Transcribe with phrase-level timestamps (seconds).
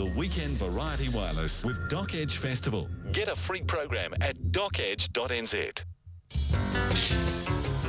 [0.00, 2.88] The Weekend Variety Wireless with Doc Edge Festival.
[3.12, 5.82] Get a free program at docedge.nz.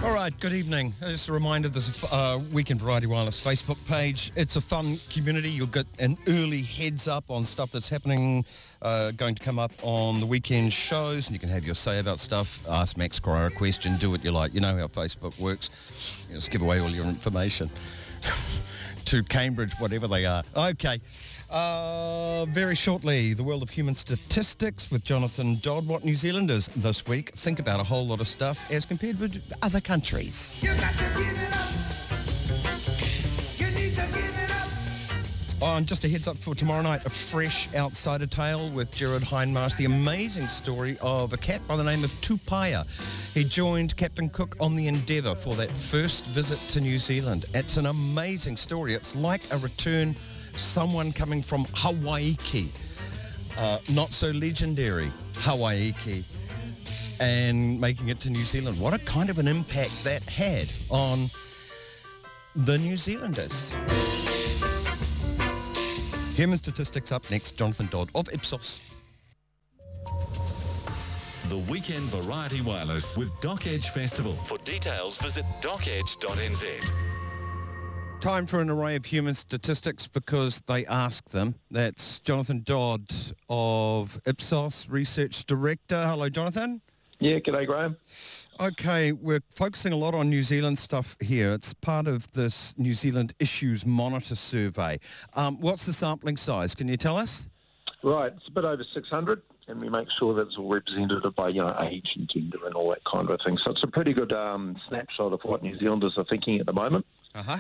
[0.04, 0.94] All right, good evening.
[1.00, 4.34] Just a reminder, there's a uh, Weekend Variety Wireless Facebook page.
[4.36, 5.50] It's a fun community.
[5.50, 8.44] You'll get an early heads up on stuff that's happening,
[8.82, 12.00] uh, going to come up on the weekend shows, and you can have your say
[12.00, 12.60] about stuff.
[12.68, 14.54] Ask Max Cryer a question, do what you like.
[14.54, 15.70] You know how Facebook works.
[16.28, 17.70] You just give away all your information
[19.06, 20.44] to Cambridge, whatever they are.
[20.58, 21.00] Okay.
[21.52, 25.86] Uh, very shortly, the world of human statistics with Jonathan Dodd.
[25.86, 29.44] What New Zealanders this week think about a whole lot of stuff as compared with
[29.62, 30.56] other countries.
[35.64, 39.22] Oh, and just a heads up for tomorrow night, a fresh outsider tale with Gerard
[39.22, 42.88] Hindmarsh, the amazing story of a cat by the name of Tupaia.
[43.34, 47.46] He joined Captain Cook on the Endeavour for that first visit to New Zealand.
[47.54, 48.96] It's an amazing story.
[48.96, 50.16] It's like a return
[50.62, 52.70] someone coming from Hawaiki,
[53.58, 56.24] uh, not so legendary Hawaiki,
[57.20, 58.80] and making it to New Zealand.
[58.80, 61.30] What a kind of an impact that had on
[62.56, 63.74] the New Zealanders.
[66.36, 67.58] Human statistics up next.
[67.58, 68.80] Jonathan Dodd of Ipsos.
[71.50, 74.36] The Weekend Variety Wireless with Doc Edge Festival.
[74.46, 77.01] For details, visit docedge.nz.
[78.22, 81.56] Time for an array of human statistics because they ask them.
[81.72, 83.12] That's Jonathan Dodd
[83.50, 86.06] of Ipsos, Research Director.
[86.06, 86.82] Hello, Jonathan.
[87.20, 87.98] Yeah, g'day, Graham.
[88.60, 91.52] Okay, we're focusing a lot on New Zealand stuff here.
[91.52, 95.00] It's part of this New Zealand Issues Monitor survey.
[95.36, 96.76] Um, what's the sampling size?
[96.76, 97.50] Can you tell us?
[98.04, 101.50] Right, it's a bit over 600 and we make sure that it's all represented by
[101.50, 103.58] you know age and gender and all that kind of thing.
[103.58, 106.74] So it's a pretty good um, snapshot of what New Zealanders are thinking at the
[106.74, 107.06] moment.
[107.34, 107.58] Uh-huh.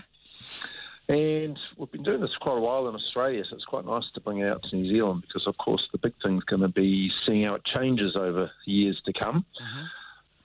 [1.09, 4.09] And we've been doing this for quite a while in Australia, so it's quite nice
[4.11, 6.69] to bring it out to New Zealand because, of course, the big thing's going to
[6.69, 9.45] be seeing how it changes over years to come.
[9.59, 9.87] Uh-huh.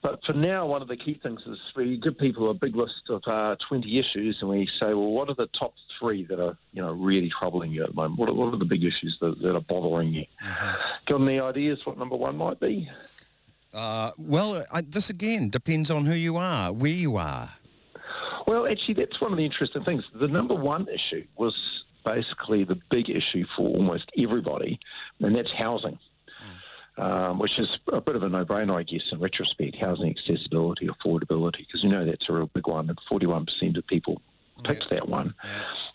[0.01, 3.09] But for now, one of the key things is we give people a big list
[3.09, 6.57] of uh, 20 issues and we say, well, what are the top three that are,
[6.73, 8.19] you know, really troubling you at the moment?
[8.19, 10.25] What are, what are the big issues that, that are bothering you?
[11.05, 12.89] Got any ideas what number one might be?
[13.73, 17.49] Uh, well, I, this again depends on who you are, where you are.
[18.47, 20.05] Well, actually, that's one of the interesting things.
[20.13, 24.79] The number one issue was basically the big issue for almost everybody,
[25.21, 25.99] and that's housing,
[26.97, 31.59] um, which is a bit of a no-brainer, I guess, in retrospect, housing accessibility, affordability,
[31.59, 34.21] because you know that's a real big one, and 41% of people
[34.63, 35.33] picked that one.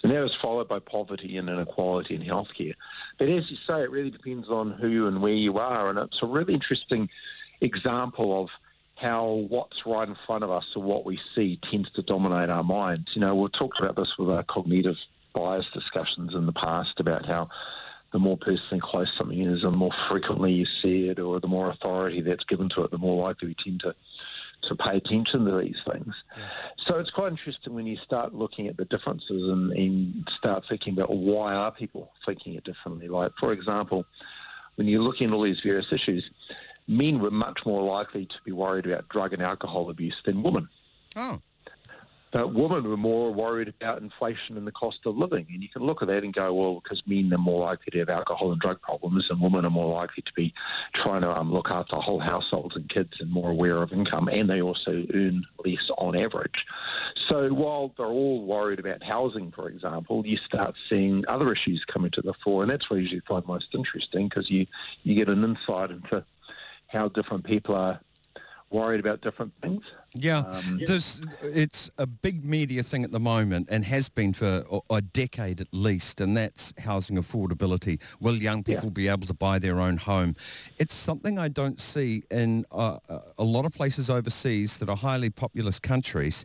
[0.03, 2.75] And that was followed by poverty and inequality in healthcare.
[3.19, 6.22] But as you say, it really depends on who and where you are, and it's
[6.22, 7.09] a really interesting
[7.61, 8.50] example of
[9.02, 12.62] how what's right in front of us or what we see tends to dominate our
[12.62, 13.14] minds.
[13.14, 14.98] You know, we've talked about this with our cognitive
[15.34, 17.48] bias discussions in the past about how
[18.12, 21.70] the more personally close something is, the more frequently you see it, or the more
[21.70, 23.94] authority that's given to it, the more likely we tend to
[24.62, 26.22] to pay attention to these things.
[26.76, 30.92] So it's quite interesting when you start looking at the differences and, and start thinking
[30.92, 33.08] about why are people thinking it differently.
[33.08, 34.06] Like, for example,
[34.76, 36.30] when you're looking at all these various issues,
[36.88, 40.69] men were much more likely to be worried about drug and alcohol abuse than women.
[41.16, 41.41] Oh.
[42.32, 45.47] But women were more worried about inflation and the cost of living.
[45.53, 47.98] And you can look at that and go, well, because men are more likely to
[47.98, 50.54] have alcohol and drug problems and women are more likely to be
[50.94, 54.31] trying to um, look after whole households and kids and more aware of income.
[54.32, 56.66] And they also earn less on average.
[57.14, 62.10] So while they're all worried about housing, for example, you start seeing other issues coming
[62.12, 62.62] to the fore.
[62.62, 64.66] And that's what I usually find most interesting because you,
[65.03, 66.25] you get an insight into
[66.92, 68.00] how different people are
[68.70, 69.82] worried about different things.
[70.14, 74.62] Yeah, Um, there's, it's a big media thing at the moment and has been for
[74.70, 78.00] a, a decade at least, and that's housing affordability.
[78.20, 80.34] Will young people be able to buy their own home?
[80.78, 82.98] It's something I don't see in uh,
[83.38, 86.44] a lot of places overseas that are highly populous countries.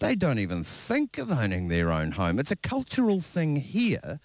[0.00, 2.38] They don't even think of owning their own home.
[2.38, 4.20] It's a cultural thing here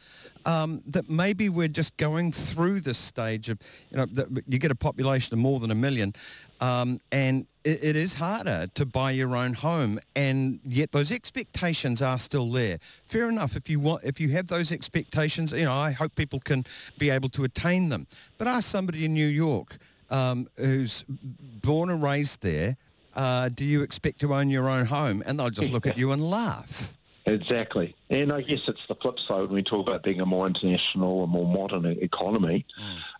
[0.45, 3.59] um, that maybe we're just going through this stage of,
[3.89, 6.13] you know, that you get a population of more than a million,
[6.59, 12.01] um, and it, it is harder to buy your own home, and yet those expectations
[12.01, 12.77] are still there.
[13.05, 13.55] Fair enough.
[13.55, 16.65] If you want, if you have those expectations, you know, I hope people can
[16.97, 18.07] be able to attain them.
[18.37, 19.77] But ask somebody in New York
[20.09, 22.77] um, who's born and raised there.
[23.15, 25.23] Uh, do you expect to own your own home?
[25.25, 26.93] And they'll just look at you and laugh.
[27.25, 27.95] Exactly.
[28.09, 31.23] And I guess it's the flip side when we talk about being a more international,
[31.23, 32.65] a more modern economy,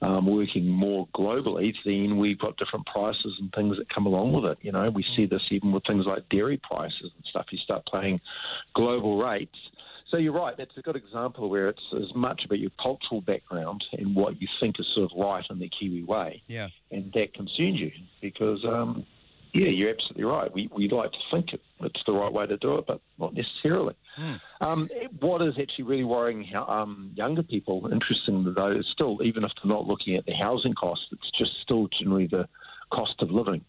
[0.01, 4.45] um, working more globally, then we've got different prices and things that come along with
[4.45, 4.57] it.
[4.61, 7.47] You know, we see this even with things like dairy prices and stuff.
[7.51, 8.19] You start paying
[8.73, 9.71] global rates.
[10.05, 10.55] So you're right.
[10.55, 14.47] That's a good example where it's as much about your cultural background and what you
[14.59, 16.43] think is sort of right in the Kiwi way.
[16.47, 16.67] Yeah.
[16.91, 17.91] And that concerns you
[18.21, 19.07] because, um,
[19.53, 20.51] yeah, you're absolutely right.
[20.51, 23.35] We, we like to think it, it's the right way to do it, but not
[23.35, 23.93] necessarily.
[24.17, 24.41] Mm.
[24.61, 24.89] Um,
[25.19, 29.53] what is actually really worrying how, um, younger people, interesting though, is still, even if
[29.55, 32.49] they're not looking at the housing costs, it's just still generally the
[32.89, 33.63] cost of living.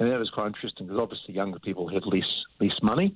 [0.00, 3.14] And that was quite interesting because obviously younger people have less less money.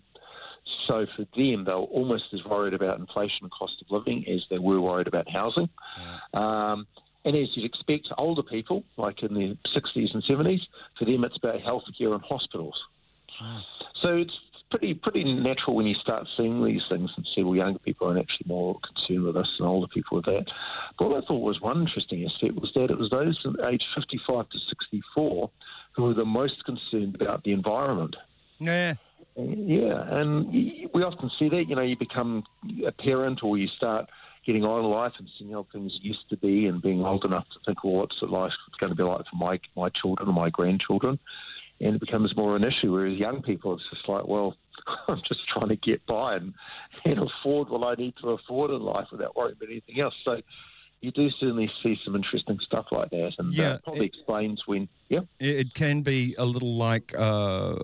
[0.65, 4.59] So for them, they're almost as worried about inflation and cost of living as they
[4.59, 5.69] were worried about housing.
[6.33, 6.87] Um,
[7.25, 10.67] and as you'd expect, older people, like in their 60s and 70s,
[10.97, 12.87] for them it's about healthcare and hospitals.
[13.41, 13.65] Ah.
[13.95, 14.41] So it's
[14.71, 18.19] pretty pretty natural when you start seeing these things and see, well, younger people are
[18.19, 20.53] actually more concerned with this and older people with that.
[20.99, 24.49] But what I thought was one interesting aspect was that it was those aged 55
[24.51, 25.51] to 64
[25.93, 28.17] who were the most concerned about the environment.
[28.59, 28.95] Yeah.
[29.37, 32.45] Yeah, and we often see that, you know, you become
[32.87, 34.09] a parent or you start
[34.45, 37.49] getting on in life and seeing how things used to be and being old enough
[37.51, 40.51] to think, well, what's it's going to be like for my, my children or my
[40.51, 41.19] grandchildren.
[41.81, 44.57] And it becomes more an issue, whereas young people, it's just like, well,
[45.09, 46.55] I'm just trying to get by and,
[47.05, 50.17] and afford what I need to afford in life without worrying about anything else.
[50.25, 50.41] So
[51.01, 54.67] you do certainly see some interesting stuff like that, and Yeah, uh, probably it- explains
[54.67, 57.77] when, yeah, It can be a little like uh,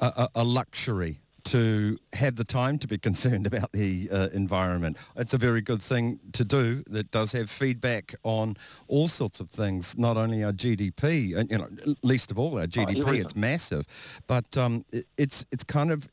[0.00, 4.98] a- a luxury to have the time to be concerned about the uh, environment.
[5.16, 8.56] It's a very good thing to do that does have feedback on
[8.88, 11.68] all sorts of things, not only our GDP, and you know,
[12.02, 13.20] least of all our GDP, everything.
[13.20, 16.08] it's massive, but um, it, it's it's kind of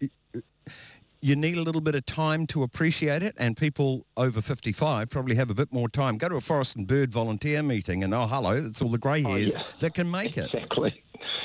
[1.23, 5.35] you need a little bit of time to appreciate it and people over 55 probably
[5.35, 6.17] have a bit more time.
[6.17, 9.21] Go to a forest and bird volunteer meeting and oh hello, it's all the grey
[9.21, 9.63] hairs yeah.
[9.79, 10.53] that can make it.
[10.53, 11.03] Exactly.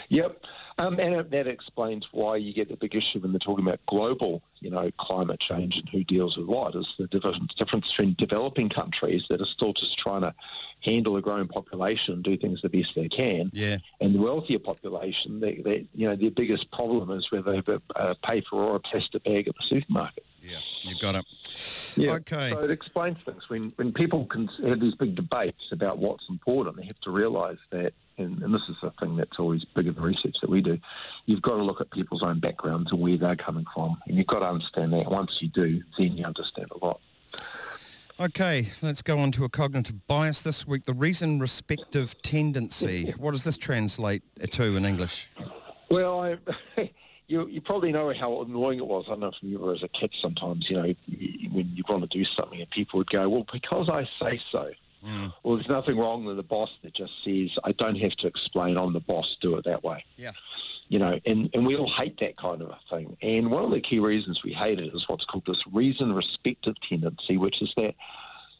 [0.08, 0.44] Yep.
[0.80, 3.84] Um, and it, that explains why you get the big issue when they're talking about
[3.86, 6.76] global, you know, climate change and who deals with what.
[6.76, 10.32] Is the difference, difference between developing countries that are still just trying to
[10.84, 13.78] handle a growing population and do things the best they can, Yeah.
[14.00, 18.14] and the wealthier population, they, they, you know, their biggest problem is whether they uh,
[18.22, 20.24] pay for or a plastic bag at the supermarket.
[20.40, 21.24] Yeah, you've got it.
[22.00, 22.12] Yeah.
[22.12, 22.50] Okay.
[22.50, 23.48] So it explains things.
[23.48, 27.58] When when people can have these big debates about what's important, they have to realise
[27.70, 30.78] that, and, and this is a thing that's always bigger than research that we do,
[31.26, 33.98] you've got to look at people's own backgrounds and where they're coming from.
[34.06, 35.10] And you've got to understand that.
[35.10, 37.00] Once you do, then you understand a lot.
[38.20, 40.84] Okay, let's go on to a cognitive bias this week.
[40.84, 43.14] The reason respecting tendency.
[43.18, 45.30] What does this translate to in English?
[45.88, 46.38] Well, I,
[47.28, 49.04] you you probably know how annoying it was.
[49.06, 50.94] I don't know if you were as a kid sometimes, you know,
[51.52, 54.72] when you want to do something and people would go, well, because I say so.
[55.06, 55.32] Mm.
[55.42, 58.76] Well, there's nothing wrong with the boss that just says, I don't have to explain,
[58.76, 60.04] I'm the boss, do it that way.
[60.16, 60.32] Yeah.
[60.88, 63.16] You know, and, and we all hate that kind of a thing.
[63.22, 67.36] And one of the key reasons we hate it is what's called this reason-respecting tendency,
[67.36, 67.94] which is that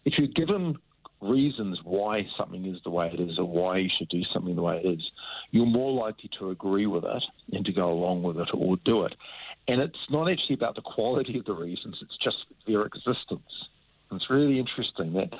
[0.05, 0.79] if you're given
[1.21, 4.63] reasons why something is the way it is or why you should do something the
[4.63, 5.13] way it is,
[5.51, 9.05] you're more likely to agree with it and to go along with it or do
[9.05, 9.17] it.
[9.67, 13.69] And it's not actually about the quality of the reasons, it's just their existence.
[14.11, 15.35] And it's really interesting that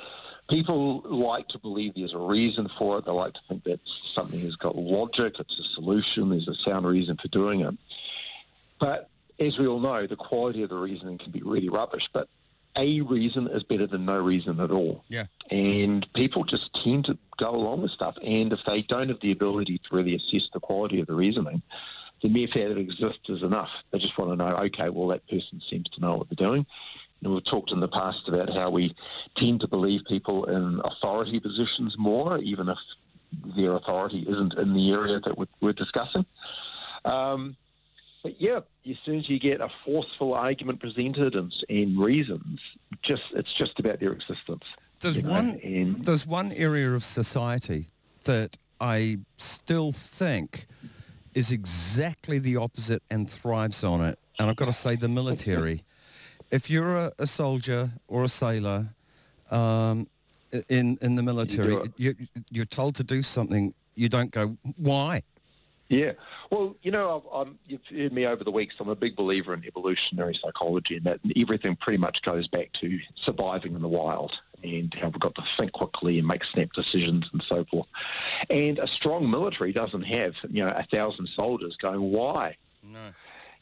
[0.49, 3.05] people like to believe there's a reason for it.
[3.05, 6.85] They like to think that something has got logic, it's a solution, there's a sound
[6.85, 7.75] reason for doing it.
[8.79, 9.09] But
[9.39, 12.09] as we all know, the quality of the reasoning can be really rubbish.
[12.11, 12.27] But
[12.79, 15.03] a reason is better than no reason at all.
[15.09, 15.25] Yeah.
[15.51, 18.17] And people just tend to go along with stuff.
[18.23, 21.61] And if they don't have the ability to really assess the quality of the reasoning,
[22.21, 23.83] the mere fact that it exists is enough.
[23.91, 26.65] They just want to know, okay, well, that person seems to know what they're doing.
[27.21, 28.95] And we've talked in the past about how we
[29.35, 32.77] tend to believe people in authority positions more, even if
[33.57, 36.25] their authority isn't in the area that we're, we're discussing.
[37.03, 37.57] Um,
[38.23, 38.59] but yeah,
[38.89, 42.59] as soon as you get a forceful argument presented and, and reasons,
[43.01, 44.63] just it's just about their existence.
[44.99, 47.87] There's you know, one and there's one area of society
[48.25, 50.67] that I still think
[51.33, 54.19] is exactly the opposite and thrives on it.
[54.37, 55.83] And I've got to say the military.
[56.51, 58.89] if you're a, a soldier or a sailor
[59.51, 60.07] um,
[60.67, 61.93] in in the military, it.
[61.97, 62.15] you,
[62.49, 63.73] you're told to do something.
[63.95, 65.21] You don't go, why?
[65.89, 66.13] Yeah.
[66.51, 68.75] Well, you know, I've, I'm, you've heard me over the weeks.
[68.79, 72.99] I'm a big believer in evolutionary psychology and that everything pretty much goes back to
[73.15, 77.29] surviving in the wild and how we've got to think quickly and make snap decisions
[77.33, 77.87] and so forth.
[78.51, 82.55] And a strong military doesn't have, you know, a thousand soldiers going, why?
[82.83, 83.11] No.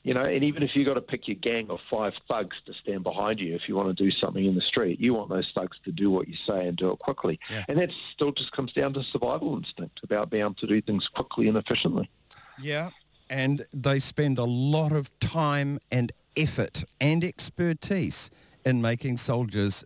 [0.08, 2.74] You know, and even if you've got to pick your gang of five thugs to
[2.74, 5.52] stand behind you if you want to do something in the street, you want those
[5.54, 7.38] thugs to do what you say and do it quickly.
[7.50, 7.66] Yeah.
[7.68, 11.10] And that still just comes down to survival instinct, about being able to do things
[11.10, 12.10] quickly and efficiently.
[12.58, 12.88] Yeah.
[13.30, 18.32] And they spend a lot of time and effort and expertise
[18.64, 19.84] in making soldiers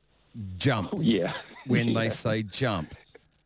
[0.56, 1.34] jump Yeah.
[1.66, 2.00] when Yeah.
[2.00, 2.94] they say jump.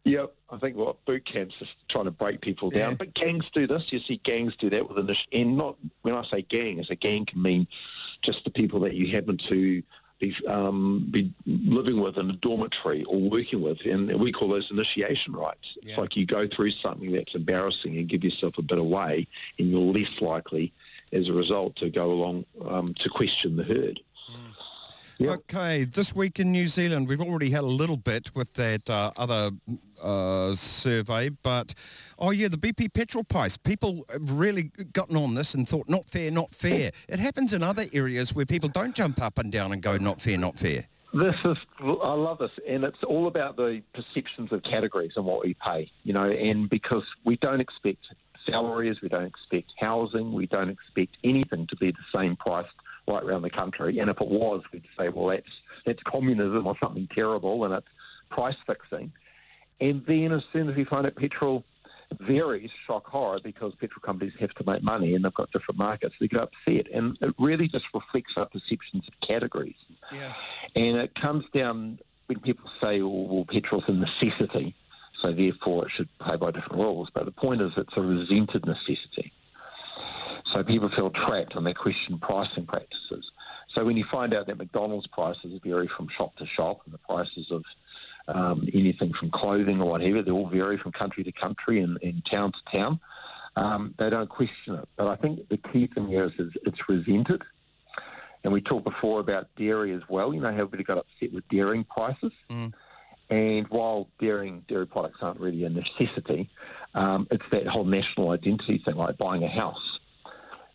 [0.05, 2.91] Yep, I think what boot camps is trying to break people down.
[2.91, 2.97] Yeah.
[2.97, 3.91] But gangs do this.
[3.91, 5.29] You see gangs do that with initiative.
[5.33, 7.67] And not when I say gang, as a gang can mean
[8.21, 9.81] just the people that you happen to
[10.19, 13.83] be, um, be living with in a dormitory or working with.
[13.85, 15.75] And we call those initiation rites.
[15.81, 15.89] Yeah.
[15.89, 19.25] It's like you go through something that's embarrassing and give yourself a bit away
[19.57, 20.71] and you're less likely
[21.13, 24.01] as a result to go along um, to question the herd.
[25.17, 25.31] Yeah.
[25.31, 29.11] Okay, this week in New Zealand, we've already had a little bit with that uh,
[29.17, 29.51] other
[30.01, 31.73] uh, survey, but
[32.19, 33.55] oh yeah, the BP petrol price.
[33.55, 36.91] People have really gotten on this and thought not fair, not fair.
[37.07, 40.19] It happens in other areas where people don't jump up and down and go not
[40.19, 40.85] fair, not fair.
[41.13, 45.45] This is, I love this, and it's all about the perceptions of categories and what
[45.45, 48.13] we pay, you know, and because we don't expect
[48.45, 52.65] salaries, we don't expect housing, we don't expect anything to be the same price
[53.07, 56.75] right around the country, and if it was, we'd say, well, that's, that's communism or
[56.81, 57.87] something terrible, and it's
[58.29, 59.11] price fixing.
[59.79, 61.63] And then as soon as we find out petrol
[62.19, 66.15] varies, shock horror, because petrol companies have to make money and they've got different markets,
[66.19, 69.75] they get upset, and it really just reflects our perceptions of categories.
[70.13, 70.33] Yeah.
[70.75, 74.75] And it comes down when people say, well, well, petrol's a necessity,
[75.13, 77.09] so therefore it should play by different rules.
[77.13, 79.31] But the point is it's a resented necessity.
[80.55, 83.29] So people feel trapped and they question pricing practices.
[83.67, 86.97] So when you find out that McDonald's prices vary from shop to shop and the
[86.97, 87.65] prices of
[88.29, 92.23] um, anything from clothing or whatever, they all vary from country to country and, and
[92.23, 93.01] town to town,
[93.57, 94.87] um, they don't question it.
[94.95, 97.43] But I think the key thing here is, is it's resented.
[98.45, 100.33] And we talked before about dairy as well.
[100.33, 102.31] You know how everybody got upset with dairying prices.
[102.49, 102.71] Mm.
[103.29, 106.49] And while dairying, dairy products aren't really a necessity,
[106.93, 109.99] um, it's that whole national identity thing, like buying a house.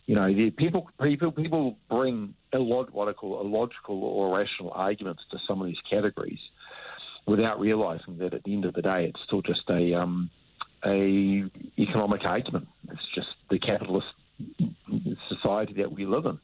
[0.07, 5.25] You know, the people, people, people bring illog- what I call illogical or rational arguments
[5.31, 6.49] to some of these categories
[7.25, 10.29] without realising that at the end of the day, it's still just a um,
[10.85, 11.45] a
[11.77, 12.67] economic argument.
[12.91, 14.13] It's just the capitalist
[15.27, 16.39] society that we live in.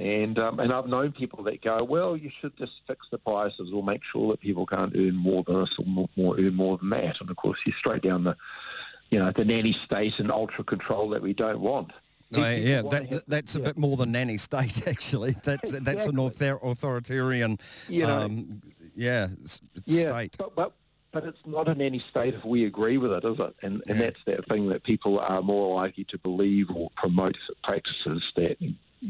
[0.00, 3.72] And um, and I've known people that go, well, you should just fix the prices
[3.72, 6.78] or make sure that people can't earn more than this or more, more earn more
[6.78, 7.20] than that.
[7.20, 8.36] And of course, you're straight down the,
[9.10, 11.92] you know, the nanny state and ultra control that we don't want.
[12.30, 15.34] People yeah, that, have- that's a bit more than nanny state, actually.
[15.44, 17.58] That's that's an author- authoritarian,
[17.88, 18.60] You know, um,
[18.94, 19.28] yeah,
[19.86, 20.36] yeah, state.
[20.38, 20.72] But, but
[21.10, 23.54] but it's not in any state if we agree with it, is it?
[23.62, 24.06] And and Yeah.
[24.06, 28.58] that's that thing that people are more likely to believe or promote practices that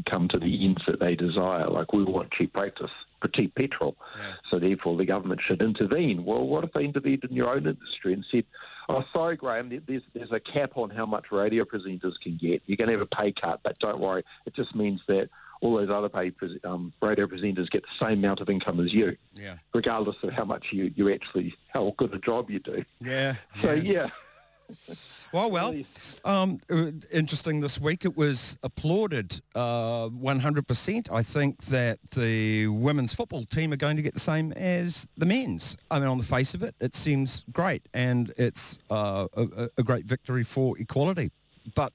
[0.05, 1.67] come to the ends that they desire.
[1.67, 2.91] Like we want cheap practice
[3.33, 4.33] cheap petrol, Yeah.
[4.49, 6.23] so therefore the government should intervene.
[6.23, 8.45] Well, what if they intervened in your own industry and said,
[8.87, 12.61] "Oh, sorry, Graham, there's there's a cap on how much radio presenters can get.
[12.65, 15.29] You're going to have a pay cut, but don't worry, it just means that."
[15.61, 19.17] All those other paid um, radio presenters get the same amount of income as you
[19.35, 22.85] Yeah, regardless of how much you, you actually, how good a job you do.
[23.01, 23.35] yeah.
[23.61, 23.91] So, yeah.
[23.91, 24.09] yeah.
[25.31, 25.75] Well, well,
[26.25, 28.03] um, uh, interesting this week.
[28.03, 31.11] It was applauded uh, 100%.
[31.11, 35.27] I think that the women's football team are going to get the same as the
[35.27, 35.77] men's.
[35.91, 39.69] I mean, on the face of it, it seems great, and it's uh, a, a-
[39.77, 41.29] a great victory for equality.
[41.75, 41.93] But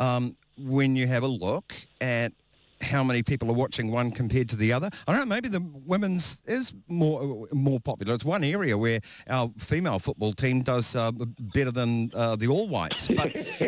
[0.00, 2.32] um, when you have a look at
[2.80, 4.90] how many people are watching one compared to the other.
[5.06, 8.14] I don't know, maybe the women's is more more popular.
[8.14, 12.68] It's one area where our female football team does uh, better than uh, the All
[12.68, 13.08] Whites.
[13.08, 13.32] But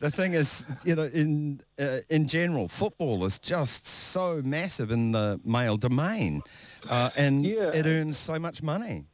[0.00, 5.12] the thing is, you know, in uh, in general, football is just so massive in
[5.12, 6.42] the male domain,
[6.88, 7.70] uh, and Yeah.
[7.74, 9.04] it earns so much money.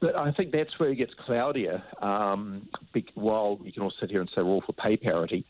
[0.00, 1.82] But I think that's where it gets cloudier.
[2.00, 2.68] Um,
[3.14, 5.44] while you can all sit here and say we're all for pay parity,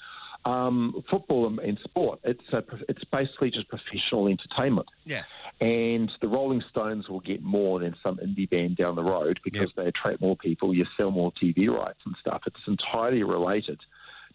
[0.47, 4.88] um, football and, and sport, it's a, it's basically just professional entertainment.
[5.05, 5.25] Yeah.
[5.61, 9.73] And the Rolling Stones will get more than some indie band down the road because
[9.75, 10.73] they attract more people.
[10.73, 12.43] You sell more TV rights and stuff.
[12.47, 13.81] It's entirely related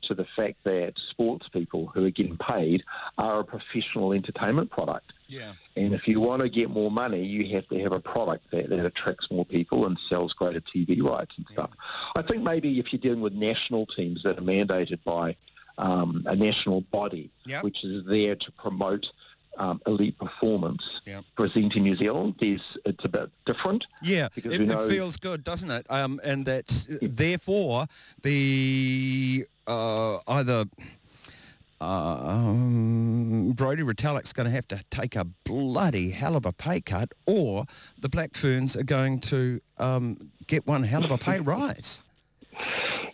[0.01, 2.83] to the fact that sports people who are getting paid
[3.17, 5.13] are a professional entertainment product.
[5.27, 5.53] Yeah.
[5.77, 8.69] And if you want to get more money, you have to have a product that,
[8.69, 11.69] that attracts more people and sells greater TV rights and stuff.
[12.15, 15.37] I think maybe if you're dealing with national teams that are mandated by
[15.81, 17.63] um, a national body, Yep.
[17.63, 19.11] which is there to promote
[19.57, 21.23] um, elite performance, Yep.
[21.35, 23.85] presenting New Zealand, there's, it's a bit different.
[24.01, 25.85] Yeah, Because it, it feels good, doesn't it?
[25.89, 26.67] Um, and that
[27.01, 27.85] therefore
[28.23, 30.65] the uh, either
[31.81, 36.79] uh, um, Brodie Retallick's going to have to take a bloody hell of a pay
[36.79, 37.65] cut, or
[37.99, 42.03] the Black Ferns are going to um, get one hell of a pay rise.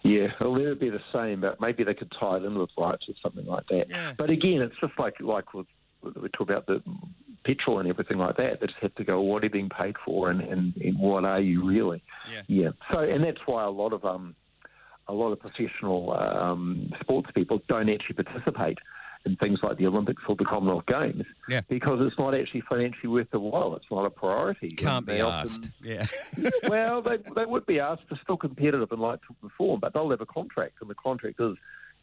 [0.03, 3.09] Yeah, it'll never be the same, but maybe they could tie it in with rights
[3.09, 3.89] or something like that.
[3.89, 4.13] Yeah.
[4.17, 5.67] But again, it's just like like with,
[6.01, 6.81] we talk about the
[7.43, 8.59] petrol and everything like that.
[8.59, 11.25] They just have to go, what are you being paid for, and, and, and what
[11.25, 12.03] are you really?
[12.31, 12.41] Yeah.
[12.47, 12.69] Yeah.
[12.91, 14.35] So, and that's why a lot of um,
[15.07, 18.79] a lot of professional um, sports people don't actually participate
[19.25, 21.61] in things like the Olympics or the Commonwealth Games Yeah.
[21.67, 23.75] because it's not actually financially worth the while.
[23.75, 24.69] It's not a priority.
[24.71, 25.71] Can't be asked.
[25.83, 26.05] Yeah.
[26.69, 28.03] well, they, they would be asked.
[28.09, 31.39] They're still competitive and like to perform, but they'll have a contract, and the contract
[31.39, 31.55] is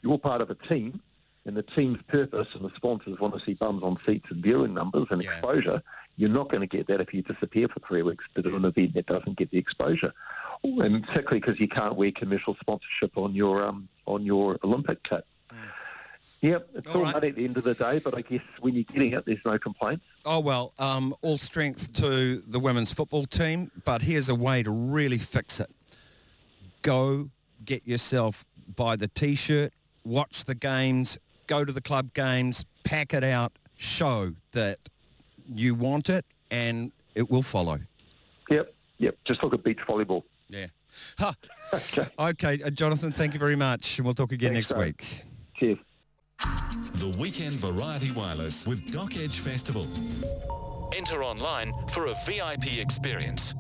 [0.02, 1.00] you're part of a team,
[1.46, 4.72] and the team's purpose and the sponsors want to see bums on seats and viewing
[4.74, 5.30] numbers and Yeah.
[5.32, 5.82] exposure.
[6.16, 8.64] You're not going to get that if you disappear for three weeks to do an
[8.64, 10.12] event that doesn't get the exposure,
[10.62, 15.24] and particularly because you can't wear commercial sponsorship on your um, on your Olympic kit.
[16.44, 17.14] Yep, it's All all right.
[17.14, 19.42] money at the end of the day, but I guess when you're getting it, there's
[19.46, 20.04] no complaints.
[20.26, 24.70] Oh, well, um, all strength to the women's football team, but here's a way to
[24.70, 25.70] really fix it.
[26.82, 27.30] Go
[27.64, 28.44] get yourself,
[28.76, 29.72] buy the T-shirt,
[30.04, 34.76] watch the games, go to the club games, pack it out, show that
[35.48, 37.78] you want it and it will follow.
[38.50, 39.16] Yep, yep.
[39.24, 40.24] Just look at beach volleyball.
[40.50, 40.66] Yeah.
[41.18, 41.32] Ha.
[41.72, 42.06] Okay.
[42.18, 43.98] Okay, uh, Jonathan, thank you very much.
[43.98, 45.24] And we'll talk again Thanks, next week.
[45.54, 45.78] Cheers.
[46.40, 49.86] The Weekend Variety Wireless with Doc Edge Festival.
[50.94, 53.54] Enter online for a VIP experience.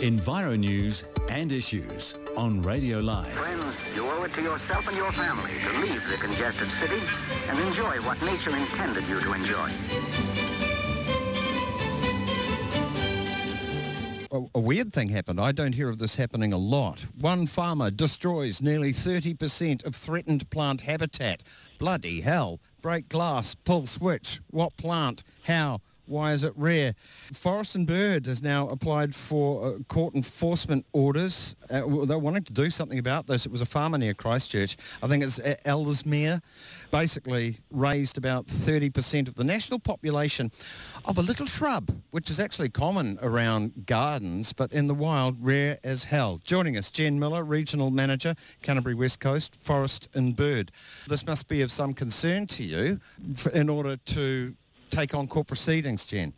[0.00, 3.26] Enviro News and Issues on Radio Live.
[3.28, 3.64] Friends,
[3.96, 7.02] you owe it to yourself and your family to leave the congested city
[7.48, 10.37] and enjoy what nature intended you to enjoy.
[14.30, 15.40] A, a weird thing happened.
[15.40, 17.06] I don't hear of this happening a lot.
[17.18, 21.42] One farmer destroys nearly 30% of threatened plant habitat.
[21.78, 22.60] Bloody hell.
[22.80, 24.40] Break glass, pull switch.
[24.50, 25.22] What plant?
[25.44, 25.80] How?
[26.08, 26.94] Why is it rare?
[27.34, 31.54] Forest and Bird has now applied for uh, court enforcement orders.
[31.70, 33.44] Uh, they're wanting to do something about this.
[33.44, 34.78] It was a farmer near Christchurch.
[35.02, 36.40] I think it's uh, Ellesmere.
[36.90, 40.50] Basically razed about 30% of the national population
[41.04, 45.78] of a little shrub, which is actually common around gardens, but in the wild, rare
[45.84, 46.40] as hell.
[46.42, 50.72] Joining us, Jen Miller, Regional Manager, Canterbury West Coast, Forest and Bird.
[51.06, 53.00] This must be of some concern to you
[53.52, 54.54] in order to
[54.90, 56.32] take on court proceedings, Jen.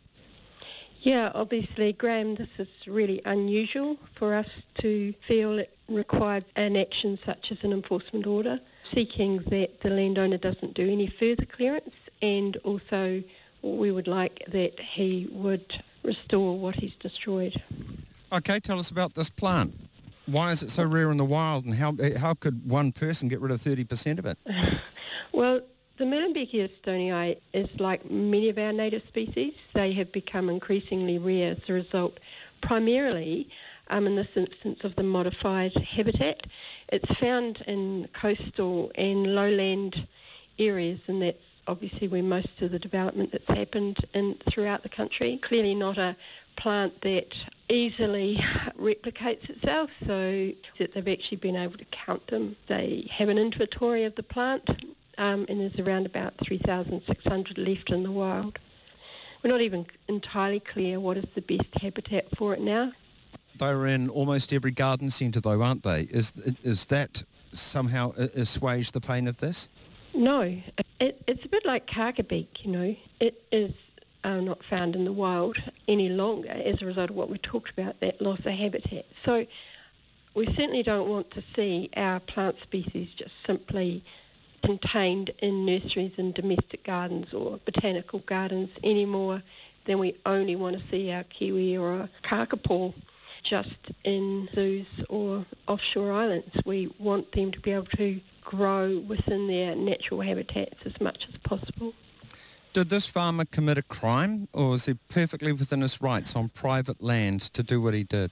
[1.01, 4.47] Yeah, obviously, Graham, this is really unusual for us
[4.79, 8.59] to feel it required an action such as an enforcement order,
[8.93, 13.23] seeking that the landowner doesn't do any further clearance and also
[13.61, 17.61] we would like that he would restore what he's destroyed.
[18.31, 19.73] Okay, tell us about this plant.
[20.25, 23.41] Why is it so rare in the wild and how, how could one person get
[23.41, 24.37] rid of 30% of it?
[25.33, 25.61] Well,
[25.97, 29.53] the Muehlenbeckia astonii is like many of our native species.
[29.73, 32.19] They have become increasingly rare as a result,
[32.61, 33.49] primarily
[33.89, 36.47] um, in this instance of the modified habitat.
[36.89, 40.07] It's found in coastal and lowland
[40.57, 45.37] areas, and that's obviously where most of the development that's happened in throughout the country.
[45.37, 46.15] Clearly not a
[46.55, 47.35] plant that
[47.69, 48.35] easily
[48.79, 52.55] replicates itself, so that they've actually been able to count them.
[52.67, 54.69] They have an inventory of the plant,
[55.21, 58.57] um, and there's around about 3,600 left in the wild.
[59.43, 62.91] We're not even entirely clear what is the best habitat for it now.
[63.59, 66.01] They're in almost every garden centre though, aren't they?
[66.09, 66.31] Is,
[66.63, 69.69] is that somehow assuage the pain of this?
[70.15, 70.41] No,
[70.99, 72.95] it, it's a bit like kakabeak, you know.
[73.19, 73.73] It is
[74.23, 75.57] uh, not found in the wild
[75.87, 79.05] any longer as a result of what we talked about, that loss of habitat.
[79.23, 79.45] So
[80.33, 84.03] we certainly don't want to see our plant species just simply
[84.63, 89.43] contained in nurseries and domestic gardens or botanical gardens anymore
[89.85, 92.93] than we only want to see our kiwi or our kakapo
[93.43, 96.55] just in zoos or offshore islands.
[96.65, 101.39] We want them to be able to grow within their natural habitats as much as
[101.41, 101.93] possible.
[102.73, 107.01] Did this farmer commit a crime or is he perfectly within his rights on private
[107.01, 108.31] land to do what he did?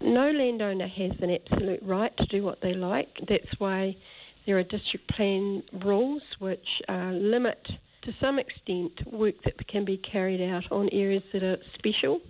[0.00, 3.20] No landowner has an absolute right to do what they like.
[3.26, 3.96] That's why
[4.46, 9.96] there are district plan rules which uh, limit to some extent work that can be
[9.96, 12.20] carried out on areas that are special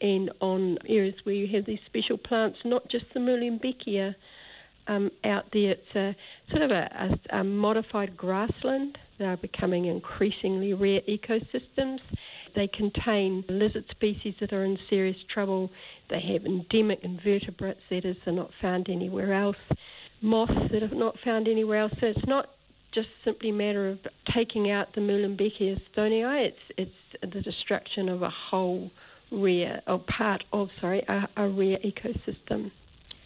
[0.00, 4.14] and on areas where you have these special plants, not just the Muehlenbeckia
[4.88, 5.72] um, out there.
[5.72, 6.16] It's a
[6.50, 8.98] sort of a, a, a modified grassland.
[9.18, 12.00] They are becoming increasingly rare ecosystems.
[12.54, 15.70] They contain lizard species that are in serious trouble.
[16.08, 19.58] They have endemic invertebrates, that is, are not found anywhere else.
[20.22, 21.92] Moths that are not found anywhere else.
[22.00, 22.50] So it's not
[22.92, 26.44] just simply a matter of taking out the Muehlenbeckia astonii.
[26.44, 28.90] It's, it's the destruction of a whole
[29.30, 32.70] rare, or part of, sorry, a, a rare ecosystem.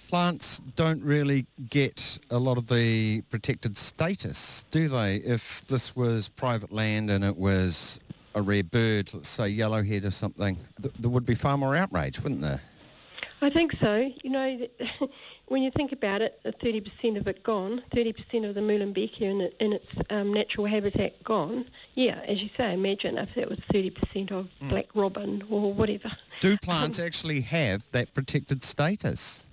[0.09, 5.17] Plants don't really get a lot of the protected status, do they?
[5.17, 7.99] If this was private land and it was
[8.35, 12.21] a rare bird, let's say yellowhead or something, th- there would be far more outrage,
[12.21, 12.61] wouldn't there?
[13.45, 14.11] I think so.
[14.23, 14.67] You know,
[15.49, 19.57] when you think about it, 30% of it gone, 30% of the Muehlenbeckia in, it,
[19.61, 21.67] in its um, natural habitat gone.
[21.95, 24.71] Yeah, as you say, imagine if that was 30% of mm.
[24.71, 26.11] black robin or whatever.
[26.41, 29.45] Do plants um, actually have that protected status?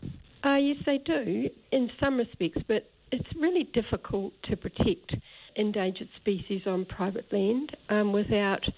[0.42, 5.16] Uh, yes, they do in some respects, but it's really difficult to protect
[5.58, 8.70] endangered species on private land um, without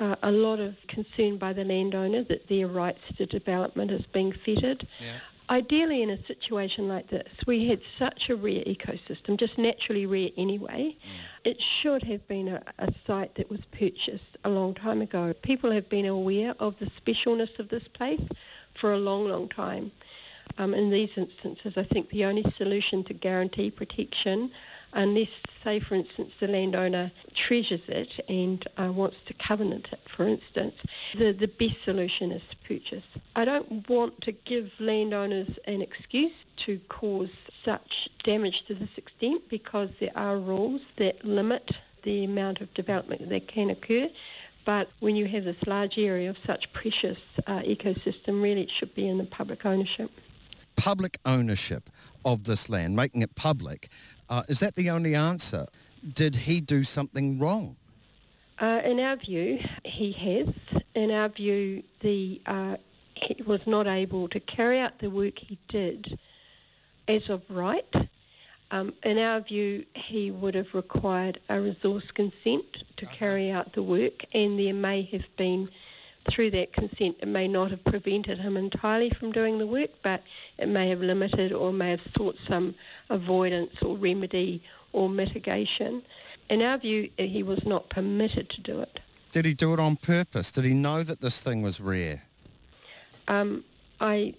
[0.00, 4.32] uh, a lot of concern by the landowner that their rights to development is being
[4.32, 4.86] fettered.
[4.98, 5.12] Yeah.
[5.50, 10.30] Ideally, in a situation like this, we had such a rare ecosystem, just naturally rare
[10.36, 10.96] anyway.
[10.96, 11.50] Mm.
[11.50, 15.34] It should have been a, a site that was purchased a long time ago.
[15.42, 18.22] People have been aware of the specialness of this place
[18.74, 19.90] for a long, long time.
[20.58, 24.50] Um, in these instances, I think the only solution to guarantee protection
[24.92, 25.28] unless,
[25.62, 30.74] say, for instance, the landowner treasures it and uh, wants to covenant it, for instance,
[31.16, 33.04] the, the best solution is to purchase.
[33.36, 37.30] I don't want to give landowners an excuse to cause
[37.64, 41.70] such damage to this extent because there are rules that limit
[42.02, 44.08] the amount of development that can occur.
[44.64, 48.94] But when you have this large area of such precious uh, ecosystem, really it should
[48.94, 50.10] be in the public ownership.
[50.80, 51.90] Public ownership
[52.24, 53.90] of this land, making it public,
[54.30, 55.66] uh, is that the only answer?
[56.14, 57.76] Did he do something wrong?
[58.58, 60.48] Uh, in our view, he has.
[60.94, 62.76] In our view, the uh,
[63.14, 66.18] he was not able to carry out the work he did
[67.08, 67.94] as of right.
[68.70, 73.82] Um, in our view, he would have required a resource consent to carry out the
[73.82, 75.68] work, and there may have been
[76.28, 80.22] through that consent, it may not have prevented him entirely from doing the work, but
[80.58, 82.74] it may have limited or may have sought some
[83.08, 86.02] avoidance or remedy or mitigation.
[86.48, 89.00] In our view, he was not permitted to do it.
[89.30, 90.50] Did he do it on purpose?
[90.50, 92.22] Did he know that this thing was rare?
[93.28, 93.64] Um,
[94.00, 94.34] I.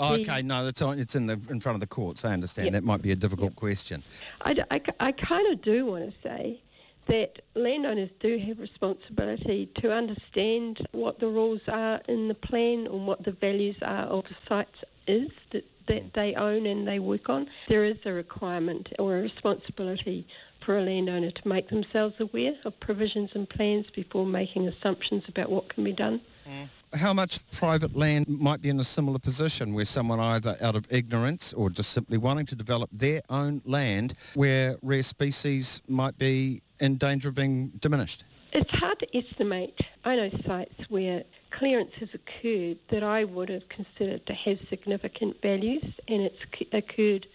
[0.00, 2.24] Oh, okay, no, that's on, it's in the in front of the courts.
[2.24, 2.72] I understand yep.
[2.74, 3.56] that might be a difficult yep.
[3.56, 4.04] question.
[4.42, 6.60] I, I, I kind of do want to say
[7.08, 13.06] that landowners do have responsibility to understand what the rules are in the plan and
[13.06, 17.28] what the values are of the sites is that, that they own and they work
[17.28, 17.48] on.
[17.68, 20.26] There is a requirement or a responsibility
[20.60, 25.50] for a landowner to make themselves aware of provisions and plans before making assumptions about
[25.50, 26.20] what can be done.
[26.48, 30.74] Mm how much private land might be in a similar position where someone either out
[30.74, 36.16] of ignorance or just simply wanting to develop their own land where rare species might
[36.16, 38.24] be in danger of being diminished?
[38.52, 39.78] It's hard to estimate.
[40.04, 45.42] I know sites where clearance has occurred that I would have considered to have significant
[45.42, 47.26] values and it's occurred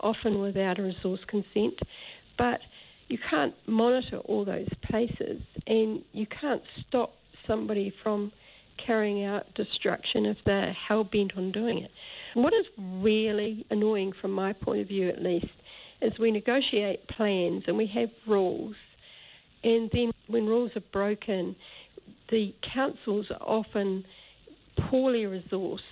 [0.00, 1.80] often without a resource consent.
[2.36, 2.62] But
[3.08, 7.14] you can't monitor all those places and you can't stop
[7.46, 8.32] somebody from
[8.76, 11.90] carrying out destruction if they're hell-bent on doing it.
[12.34, 15.48] What is really annoying from my point of view at least
[16.00, 18.76] is we negotiate plans and we have rules
[19.64, 21.56] and then when rules are broken,
[22.28, 24.04] the councils are often
[24.76, 25.82] poorly resourced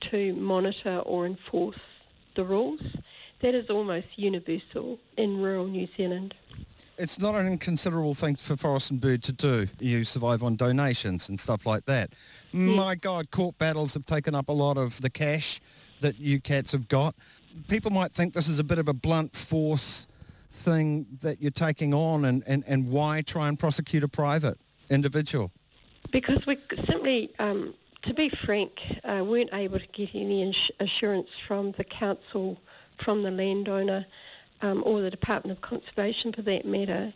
[0.00, 1.78] to monitor or enforce
[2.34, 2.80] the rules.
[3.40, 6.34] That is almost universal in rural New Zealand
[6.98, 9.66] it's not an inconsiderable thing for Forest and Bird to do.
[9.80, 12.12] You survive on donations and stuff like that.
[12.52, 12.76] Yeah.
[12.76, 15.60] My God, court battles have taken up a lot of the cash
[16.00, 17.14] that you cats have got.
[17.68, 20.06] People might think this is a bit of a blunt force
[20.50, 24.58] thing that you're taking on and, and, and why try and prosecute a private
[24.90, 25.50] individual?
[26.10, 31.30] Because we simply, um, to be frank, uh, weren't able to get any ins- assurance
[31.46, 32.58] from the council,
[32.98, 34.04] from the landowner,
[34.60, 37.12] um, or the Department of Conservation for that matter,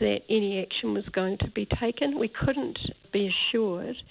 [0.00, 2.18] that any action was going to be taken.
[2.18, 4.02] We couldn't be assured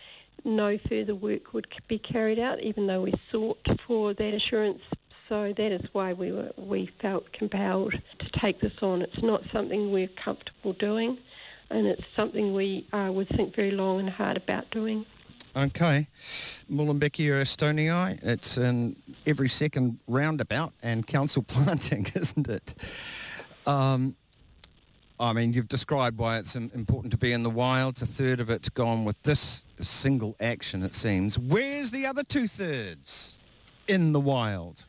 [0.46, 4.82] no further work would be carried out, even though we sought for that assurance.
[5.30, 9.04] So that is why we were we felt compelled to take this on.
[9.04, 11.20] It's not something we're comfortable doing,
[11.70, 15.06] and it's something we uh, would think very long and hard about doing.
[15.56, 16.08] Okay.
[16.68, 18.96] Muehlenbeckia astonii, it's in
[19.28, 22.74] every second roundabout and council planting, isn't it?
[23.68, 24.16] Um,
[25.20, 28.02] I mean, you've described why it's important to be in the wild.
[28.02, 31.38] A third of it's gone with this single action, it seems.
[31.38, 33.38] Where's the other two-thirds
[33.88, 34.86] in the wild?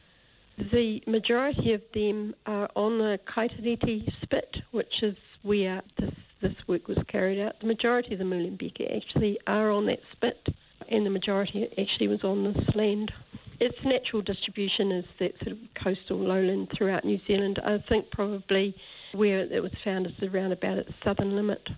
[0.72, 6.88] The majority of them are on the Kaitorete spit, which is where this this work
[6.88, 7.60] was carried out.
[7.60, 10.48] The majority of the Muehlenbeckia actually are on that spit,
[10.88, 13.12] and the majority actually was on this land.
[13.58, 17.58] Its natural distribution is that sort of coastal lowland throughout New Zealand.
[17.62, 18.74] I think probably
[19.12, 21.70] where it was found is around about its southern limit.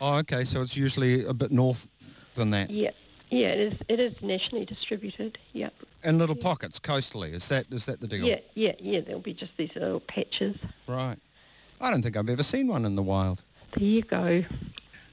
[0.00, 0.44] Oh, okay.
[0.44, 1.88] So it's usually a bit north
[2.34, 2.70] than that.
[2.70, 2.90] Yeah,
[3.30, 3.78] yeah, it is.
[3.88, 5.38] It is nationally distributed.
[5.52, 5.70] Yeah.
[6.02, 7.32] In little pockets, coastally.
[7.32, 8.26] Is that is that the deal?
[8.26, 9.00] Yeah, yeah, yeah.
[9.00, 10.56] There'll be just these little patches.
[10.86, 11.16] Right.
[11.80, 13.42] I don't think I've ever seen one in the wild.
[13.76, 14.44] There you go.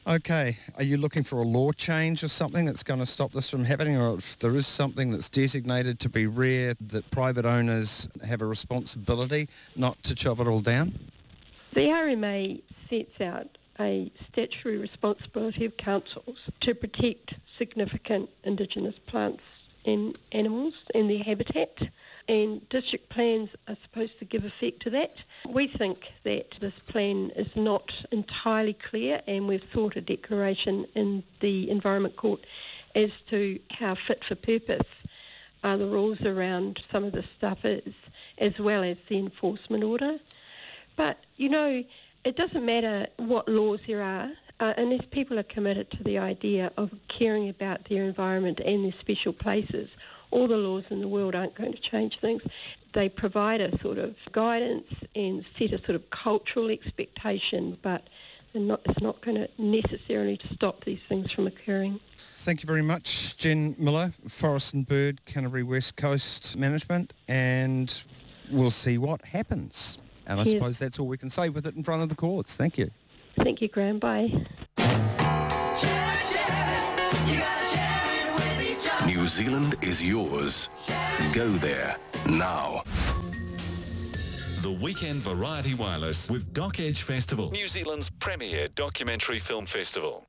[0.08, 0.58] Okay.
[0.76, 3.66] Are you looking for a law change or something that's going to stop this from
[3.66, 3.98] happening?
[3.98, 8.46] Or if there is something that's designated to be rare, that private owners have a
[8.46, 10.98] responsibility not to chop it all down?
[11.74, 19.44] The RMA sets out a statutory responsibility of councils to protect significant Indigenous plants
[19.86, 21.78] and animals and their habitat
[22.28, 25.16] and district plans are supposed to give effect to that.
[25.48, 31.24] We think that this plan is not entirely clear and we've sought a declaration in
[31.40, 32.46] the Environment Court
[32.96, 34.88] as to how fit for purpose
[35.64, 37.94] are the rules around some of the stuff is,
[38.38, 40.18] as well as the enforcement order.
[40.96, 41.84] But, you know,
[42.24, 46.72] it doesn't matter what laws there are, uh, unless people are committed to the idea
[46.78, 49.90] of caring about their environment and their special places,
[50.32, 52.42] all the laws in the world aren't going to change things.
[52.94, 58.08] They provide a sort of guidance and set a sort of cultural expectation, but
[58.54, 62.00] not, it's not going to necessarily stop these things from occurring.
[62.18, 68.02] Thank you very much, Jen Miller, Forest and Bird, Canterbury West Coast Management, and
[68.50, 70.00] we'll see what happens.
[70.28, 70.58] And I Cheers.
[70.58, 72.56] suppose that's all we can say with it in front of the courts.
[72.56, 72.92] Thank you.
[73.40, 73.98] Thank you, Graham.
[74.00, 74.46] Bye.
[79.06, 80.70] New Zealand is yours.
[81.34, 82.84] Go there now.
[84.62, 90.26] The Weekend Variety Wireless with Doc Edge Festival, New Zealand's premier documentary film festival.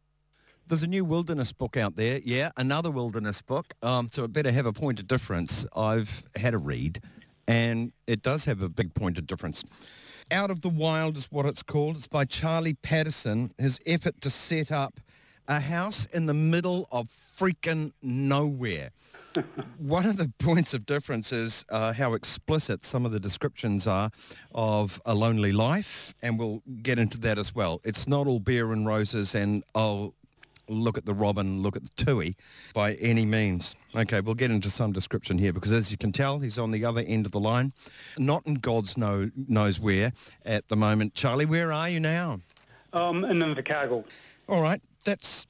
[0.68, 2.20] There's a new wilderness book out there.
[2.24, 3.74] Yeah, another wilderness book.
[3.82, 5.66] Um, so it better have a point of difference.
[5.74, 7.00] I've had a read,
[7.48, 9.64] and it does have a big point of difference.
[10.30, 11.96] Out of the Wild is what it's called.
[11.96, 13.52] It's by Charlie Patterson.
[13.58, 15.00] His effort to set up
[15.48, 18.90] a house in the middle of freaking nowhere.
[19.78, 24.10] One of the points of difference is uh, how explicit some of the descriptions are
[24.54, 27.80] of a lonely life, and we'll get into that as well.
[27.84, 30.12] It's not all beer and roses and oh,
[30.68, 32.36] look at the robin, look at the tui
[32.74, 33.76] by any means.
[33.96, 36.84] Okay, we'll get into some description here because as you can tell, he's on the
[36.84, 37.72] other end of the line,
[38.18, 40.12] not in God's know, knows where
[40.44, 41.14] at the moment.
[41.14, 42.40] Charlie, where are you now?
[42.92, 44.04] Um, in Invercargill.
[44.48, 45.46] All right, that's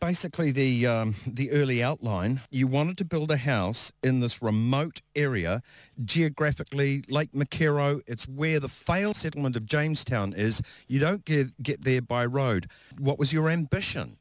[0.00, 2.40] basically the um, the early outline.
[2.50, 5.62] You wanted to build a house in this remote area,
[6.04, 8.00] geographically Lake McKerrow.
[8.06, 10.62] It's where the failed settlement of Jamestown is.
[10.88, 12.68] You don't get get there by road.
[12.98, 14.16] What was your ambition?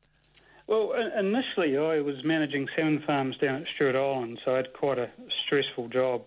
[0.67, 4.97] Well, initially I was managing salmon farms down at Stewart Island, so I had quite
[4.97, 6.23] a stressful job.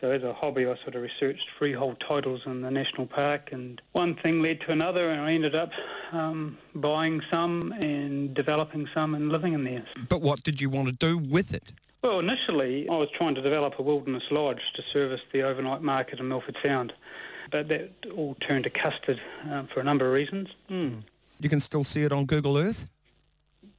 [0.00, 3.80] So as a hobby, I sort of researched freehold titles in the national park, and
[3.92, 5.72] one thing led to another, and I ended up
[6.12, 9.84] um, buying some and developing some and living in there.
[10.08, 11.72] But what did you want to do with it?
[12.02, 16.20] Well, initially I was trying to develop a wilderness lodge to service the overnight market
[16.20, 16.92] in Milford Sound,
[17.50, 20.50] but that all turned to custard um, for a number of reasons.
[20.68, 21.04] Mm.
[21.40, 22.88] You can still see it on Google Earth.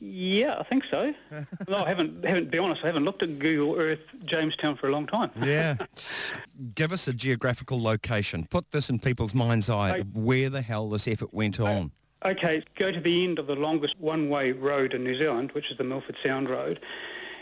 [0.08, 1.14] Yeah, I think so.
[1.68, 4.92] no, I haven't, haven't, be honest, I haven't looked at Google Earth Jamestown for a
[4.92, 5.32] long time.
[5.38, 5.76] Yeah.
[6.76, 8.46] Give us a geographical location.
[8.50, 9.98] Put this in people's mind's eye.
[9.98, 11.92] I- Where the hell this effort went on.
[12.24, 15.78] Okay, go to the end of the longest one-way road in New Zealand, which is
[15.78, 16.80] the Milford Sound Road,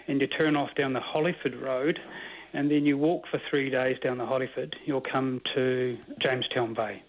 [0.07, 2.01] and you turn off down the Hollyford Road,
[2.53, 4.75] and then you walk for three days down the Hollyford.
[4.85, 7.01] You'll come to Jamestown Bay.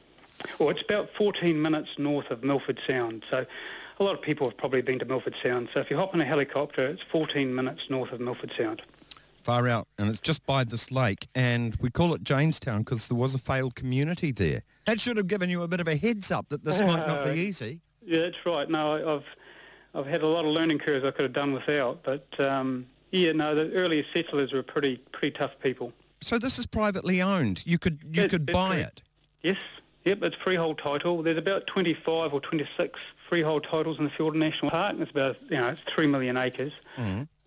[0.61, 3.45] Well, it's about 14 minutes north of Milford Sound, so
[4.01, 5.69] a lot of people have probably been to Milford Sound.
[5.73, 8.83] So if you hop in a helicopter, it's 14 minutes north of Milford Sound.
[9.43, 9.87] Far out.
[9.99, 11.29] And it's just by this lake.
[11.35, 14.63] And we call it Jamestown because there was a failed community there.
[14.87, 17.25] That should have given you a bit of a heads up that this might not
[17.25, 17.81] be easy.
[18.05, 18.69] Yeah, that's right.
[18.69, 19.25] No, I- I've
[19.97, 23.31] I've had a lot of learning curves I could have done without, but um, yeah,
[23.31, 25.93] no, the earlier settlers were pretty pretty tough people.
[26.21, 27.63] So this is privately owned.
[27.65, 29.03] You could you Yes, could buy it.
[29.43, 29.57] Yes,
[30.05, 31.23] yep, it's freehold title.
[31.23, 32.99] There's about 25 or 26
[33.35, 36.37] freehold titles in the Fiordland National Park, and it's about you know it's three million
[36.37, 36.73] acres.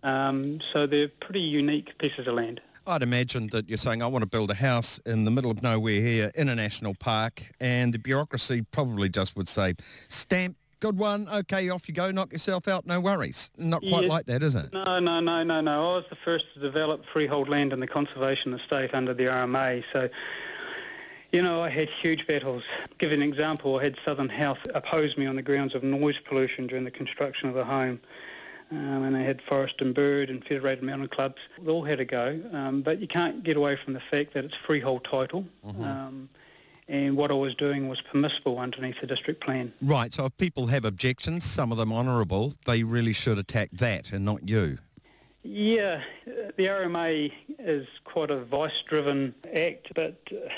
[0.02, 2.60] Um, so they're pretty unique pieces of land.
[2.86, 5.62] I'd imagine that you're saying, I want to build a house in the middle of
[5.62, 9.76] nowhere here in a national park, and the bureaucracy probably just would say,
[10.08, 13.50] stamp, good one, okay, off you go, knock yourself out, no worries.
[13.56, 14.70] Not quite like that, is it?
[14.74, 15.92] No, no, no, no, no.
[15.92, 19.84] I was the first to develop freehold land in the conservation estate under the RMA.
[19.90, 20.10] So,
[21.32, 22.64] you know, I had huge battles.
[22.98, 26.18] Give you an example, I had Southern Health oppose me on the grounds of noise
[26.18, 28.00] pollution during the construction of the home.
[28.70, 31.40] Um, and I had Forest and Bird and Federated Mountain Clubs.
[31.60, 32.40] They all had a go.
[32.52, 35.46] Um, but you can't get away from the fact that it's freehold title.
[35.64, 36.28] Um,
[36.86, 39.72] and what I was doing was permissible underneath the district plan.
[39.82, 44.12] Right, so if people have objections, some of them honourable, they really should attack that
[44.12, 44.78] and not you.
[45.42, 50.48] Yeah, the RMA is quite a vice-driven act, but uh,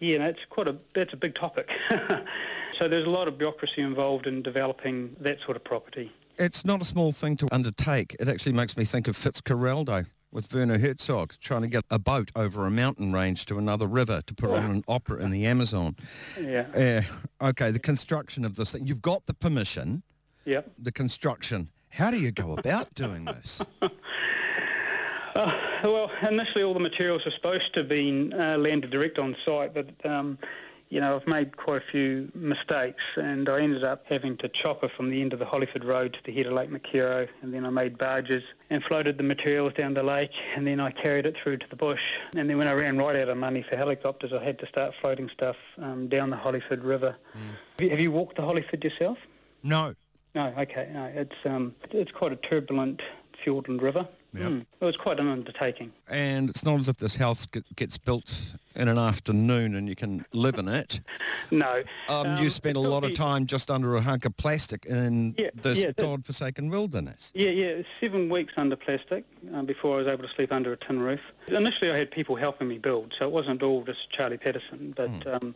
[0.00, 1.70] yeah, that's quite a that's a big topic.
[2.78, 6.12] so there's a lot of bureaucracy involved in developing that sort of property.
[6.38, 8.14] It's not a small thing to undertake.
[8.20, 12.30] It actually makes me think of Fitzcarraldo with Werner Herzog trying to get a boat
[12.36, 15.96] over a mountain range to another river to put on an opera in the Amazon.
[16.38, 17.02] Yeah.
[17.40, 18.86] Uh, okay, the construction of this thing.
[18.86, 20.02] You've got the permission.
[20.44, 20.72] Yep.
[20.78, 21.70] The construction.
[21.88, 23.62] How do you go about doing this?
[25.36, 25.52] Uh,
[25.84, 29.74] well, initially all the materials were supposed to have been uh, landed direct on site,
[29.74, 30.38] but um,
[30.88, 34.88] you know I've made quite a few mistakes, and I ended up having to chopper
[34.88, 37.66] from the end of the Hollyford Road to the head of Lake McKerrow, and then
[37.66, 41.36] I made barges and floated the materials down the lake, and then I carried it
[41.36, 44.32] through to the bush, and then when I ran right out of money for helicopters,
[44.32, 47.14] I had to start floating stuff um, down the Hollyford River.
[47.36, 47.40] Mm.
[47.40, 49.18] Have, you, have you walked the Hollyford yourself?
[49.62, 49.94] No.
[50.34, 50.54] No.
[50.56, 50.88] Okay.
[50.94, 51.04] No.
[51.14, 53.02] It's um, it's quite a turbulent
[53.44, 54.08] Fiordland River.
[54.38, 54.48] Yep.
[54.48, 54.66] Mm.
[54.80, 55.92] It was quite an undertaking.
[56.08, 57.46] And it's not as if this house
[57.76, 61.00] gets built in an afternoon and you can live in it.
[61.50, 61.82] no.
[62.08, 65.34] Um, um, you spent a lot of time just under a hunk of plastic in
[65.38, 67.32] yeah, this yeah, god-forsaken wilderness.
[67.34, 70.76] Yeah, yeah, seven weeks under plastic um, before I was able to sleep under a
[70.76, 71.20] tin roof.
[71.48, 75.10] Initially I had people helping me build, so it wasn't all just Charlie Patterson, but...
[75.10, 75.54] Mm.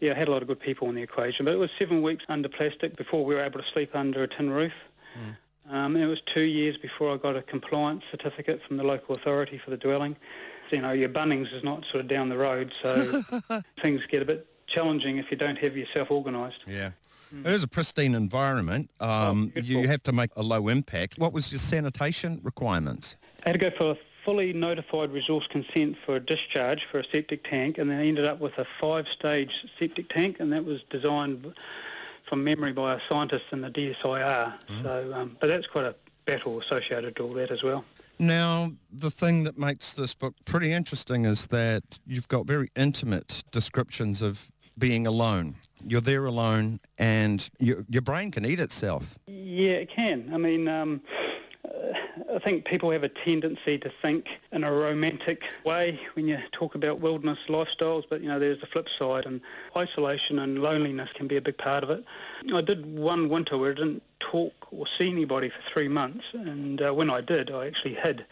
[0.00, 2.02] yeah, I had a lot of good people in the equation, but it was seven
[2.02, 4.74] weeks under plastic before we were able to sleep under a tin roof.
[5.18, 5.36] Mm.
[5.70, 9.58] Um, it was two years before I got a compliance certificate from the local authority
[9.58, 10.16] for the dwelling.
[10.70, 13.22] So, you know, your Bunnings is not sort of down the road, so
[13.80, 16.64] things get a bit challenging if you don't have yourself organised.
[16.66, 16.90] Yeah.
[17.34, 17.46] Mm.
[17.46, 18.90] It is a pristine environment.
[19.00, 21.18] Um, oh, you have to make a low impact.
[21.18, 23.16] What was your sanitation requirements?
[23.44, 27.04] I had to go for a fully notified resource consent for a discharge for a
[27.04, 30.82] septic tank, and then I ended up with a five-stage septic tank, and that was
[30.90, 31.54] designed
[32.26, 34.54] from memory by a scientist in the DSIR.
[34.68, 34.82] Mm.
[34.82, 37.84] So, um, but that's quite a battle associated to all that as well.
[38.18, 43.44] Now, the thing that makes this book pretty interesting is that you've got very intimate
[43.50, 45.56] descriptions of being alone.
[45.86, 49.18] You're there alone and your, your brain can eat itself.
[49.26, 50.30] Yeah, it can.
[50.32, 51.02] I mean, um,
[52.34, 56.74] I think people have a tendency to think in a romantic way when you talk
[56.74, 59.40] about wilderness lifestyles, but you know there's the flip side, and
[59.76, 62.04] isolation and loneliness can be a big part of it.
[62.54, 66.80] I did one winter where I didn't talk or see anybody for three months, and
[66.80, 68.24] uh, when I did, I actually hid.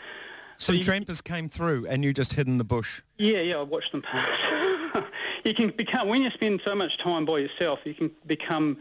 [0.58, 3.02] So, so trampers came through, and you just hid in the bush.
[3.18, 5.04] Yeah, yeah, I watched them pass.
[5.44, 8.78] you can become when you spend so much time by yourself, you can become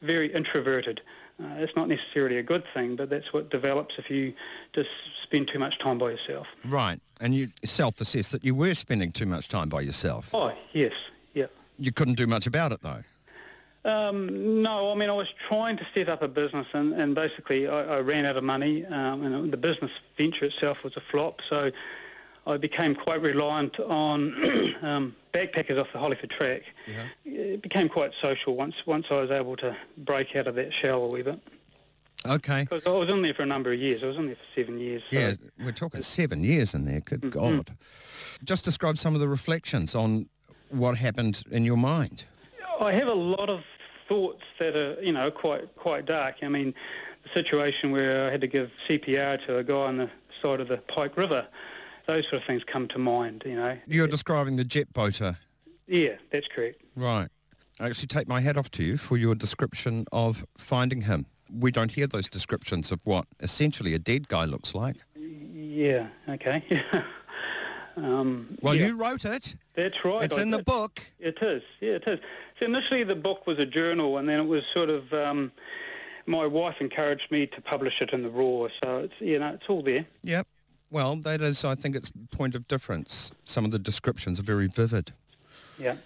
[0.00, 1.02] very introverted.
[1.42, 4.34] Uh, it's not necessarily a good thing, but that's what develops if you
[4.72, 4.90] just
[5.22, 6.46] spend too much time by yourself.
[6.64, 10.34] Right, and you self-assess that you were spending too much time by yourself.
[10.34, 10.92] Oh, yes,
[11.32, 11.46] yeah.
[11.78, 13.02] You couldn't do much about it, though.
[13.82, 17.66] Um, no, I mean, I was trying to set up a business, and, and basically
[17.66, 21.40] I, I ran out of money, um, and the business venture itself was a flop,
[21.48, 21.70] so
[22.46, 24.34] I became quite reliant on
[24.82, 26.62] um, backpackers off the Hollyford track.
[26.86, 27.04] Yeah.
[27.24, 31.04] It became quite social once once I was able to break out of that shell
[31.04, 31.40] a wee bit.
[32.26, 32.66] Okay.
[32.68, 34.02] Because I was in there for a number of years.
[34.02, 35.02] I was in there for seven years.
[35.10, 35.18] So.
[35.18, 37.00] Yeah, we're talking seven years in there.
[37.00, 37.56] Good mm-hmm.
[37.56, 37.76] God.
[38.44, 40.28] Just describe some of the reflections on
[40.68, 42.24] what happened in your mind.
[42.80, 43.62] I have a lot of
[44.08, 46.36] thoughts that are, you know, quite quite dark.
[46.42, 46.74] I mean,
[47.22, 50.10] the situation where I had to give CPR to a guy on the
[50.42, 51.46] side of the Pyke River
[52.10, 53.78] those sort of things come to mind, you know.
[53.86, 55.38] You're describing the jet boater?
[55.86, 56.82] Yeah, that's correct.
[56.96, 57.28] Right.
[57.78, 61.26] I actually take my hat off to you for your description of finding him.
[61.52, 64.96] We don't hear those descriptions of what essentially a dead guy looks like.
[65.16, 66.64] Yeah, okay.
[67.96, 68.88] um, well, yeah.
[68.88, 69.54] you wrote it.
[69.74, 70.24] That's right.
[70.24, 70.60] It's I in did.
[70.60, 71.00] the book.
[71.20, 72.18] It is, yeah, it is.
[72.58, 75.12] So initially the book was a journal and then it was sort of...
[75.12, 75.52] Um,
[76.26, 79.68] my wife encouraged me to publish it in the raw, so it's you know it's
[79.68, 80.06] all there.
[80.22, 80.46] Yep.
[80.90, 83.30] Well, that is, I think, it's point of difference.
[83.44, 85.12] Some of the descriptions are very vivid.
[85.78, 85.96] Yeah.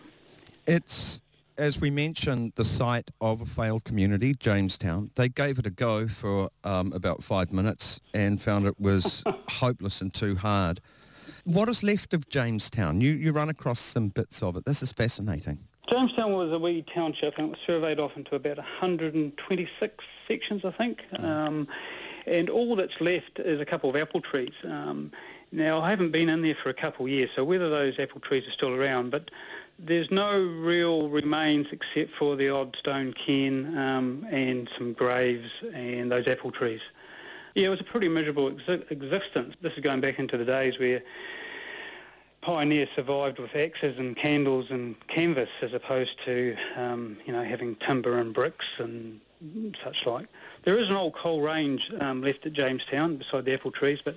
[0.66, 1.22] It's,
[1.56, 5.10] as we mentioned, the site of a failed community, Jamestown.
[5.14, 10.02] They gave it a go for um, about five minutes and found it was hopeless
[10.02, 10.80] and too hard.
[11.44, 13.00] What is left of Jamestown?
[13.00, 14.66] You, you run across some bits of it.
[14.66, 15.58] This is fascinating.
[15.88, 20.70] Jamestown was a wee township and it was surveyed off into about 126 sections, I
[20.70, 21.04] think.
[21.14, 21.24] Mm.
[21.24, 21.68] Um,
[22.26, 24.54] and all that's left is a couple of apple trees.
[24.64, 25.12] Um,
[25.52, 28.20] now, I haven't been in there for a couple of years, so whether those apple
[28.20, 29.30] trees are still around, but
[29.78, 36.10] there's no real remains except for the odd stone cairn um, and some graves and
[36.10, 36.80] those apple trees.
[37.54, 39.54] Yeah, it was a pretty miserable ex- existence.
[39.60, 41.02] This is going back into the days where
[42.40, 47.76] pioneers survived with axes and candles and canvas as opposed to, um, you know, having
[47.76, 49.20] timber and bricks and
[49.82, 50.26] such like.
[50.62, 54.16] There is an old coal range um, left at Jamestown beside the apple trees, but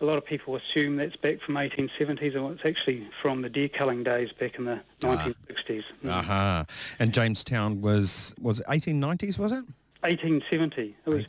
[0.00, 3.68] a lot of people assume that's back from 1870s, and it's actually from the deer
[3.68, 5.84] culling days back in the 1960s.
[6.06, 6.18] Ah.
[6.18, 6.64] Uh-huh.
[6.98, 9.64] And Jamestown was, was 1890s, was it?
[10.02, 10.96] 1870.
[11.04, 11.26] It was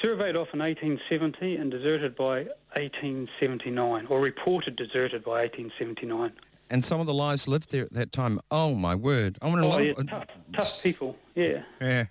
[0.00, 2.44] surveyed off in 1870 and deserted by
[2.74, 6.32] 1879, or reported deserted by 1879.
[6.68, 8.40] And some of the lives lived there at that time.
[8.50, 9.38] Oh my word!
[9.40, 11.16] I want to Oh, yeah, tough, tough people.
[11.36, 11.62] Yeah.
[11.80, 12.06] Yeah.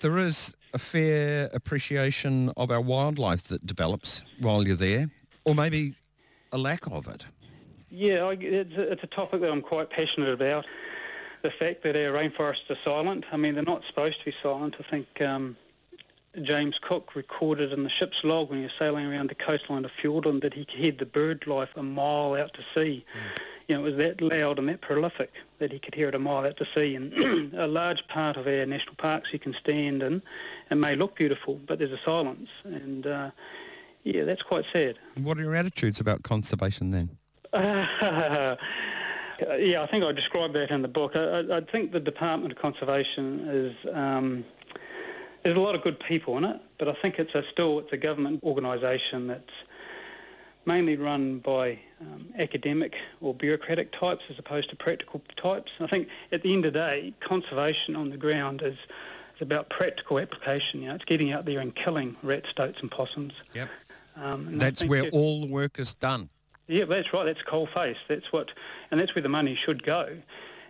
[0.00, 5.10] There is a fair appreciation of our wildlife that develops while you're there,
[5.44, 5.94] or maybe
[6.52, 7.26] a lack of it.
[7.90, 10.64] Yeah, I, it's, a, it's a topic that I'm quite passionate about.
[11.42, 13.24] The fact that our rainforests are silent.
[13.32, 14.76] I mean, they're not supposed to be silent.
[14.78, 15.56] I think um,
[16.42, 19.90] James Cook recorded in the ship's log when he was sailing around the coastline of
[19.90, 23.04] Fiordland that he could hear the bird life a mile out to sea.
[23.66, 26.18] You know, it was that loud and that prolific that he could hear it a
[26.18, 26.94] mile out to sea.
[26.94, 30.22] And a large part of our national parks you can stand in
[30.70, 32.48] and may look beautiful, but there's a silence.
[32.64, 33.30] And uh,
[34.04, 34.98] yeah, that's quite sad.
[35.22, 37.10] What are your attitudes about conservation then?
[37.52, 38.56] Uh,
[39.58, 41.16] yeah, I think I described that in the book.
[41.16, 44.44] I, I, I think the Department of Conservation is um,
[45.42, 47.92] there's a lot of good people in it, but I think it's a, still it's
[47.92, 49.52] a government organisation that's
[50.66, 55.72] mainly run by um, academic or bureaucratic types as opposed to practical types.
[55.80, 58.76] I think at the end of the day, conservation on the ground is
[59.36, 60.82] is about practical application.
[60.82, 63.32] You know, it's getting out there and killing rats, stoats, and possums.
[63.54, 63.68] Yep.
[64.16, 66.28] Um, and That's where all the work is done.
[66.66, 67.24] yeah, that's right.
[67.24, 67.96] That's coal face.
[68.06, 68.52] That's what,
[68.90, 70.16] and that's where the money should go.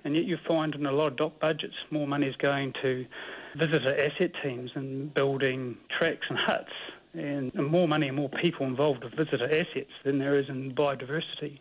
[0.05, 3.07] And yet you find in a lot of DOC budgets, more money is going to
[3.55, 6.73] visitor asset teams and building tracks and huts,
[7.15, 11.59] and, more money and more people involved with visitor assets than there is in biodiversity.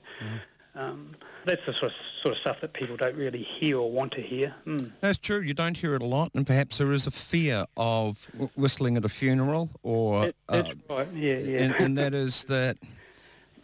[0.75, 1.15] Um,
[1.45, 4.21] that's the sort of, sort of stuff that people don't really hear or want to
[4.21, 4.53] hear.
[4.65, 4.91] Mm.
[5.01, 5.39] That's true.
[5.39, 8.95] You don't hear it a lot, and perhaps there is a fear of w- whistling
[8.97, 11.07] at a funeral, or That, that's uh, right.
[11.13, 11.59] Yeah, yeah.
[11.59, 12.77] and, and that is that.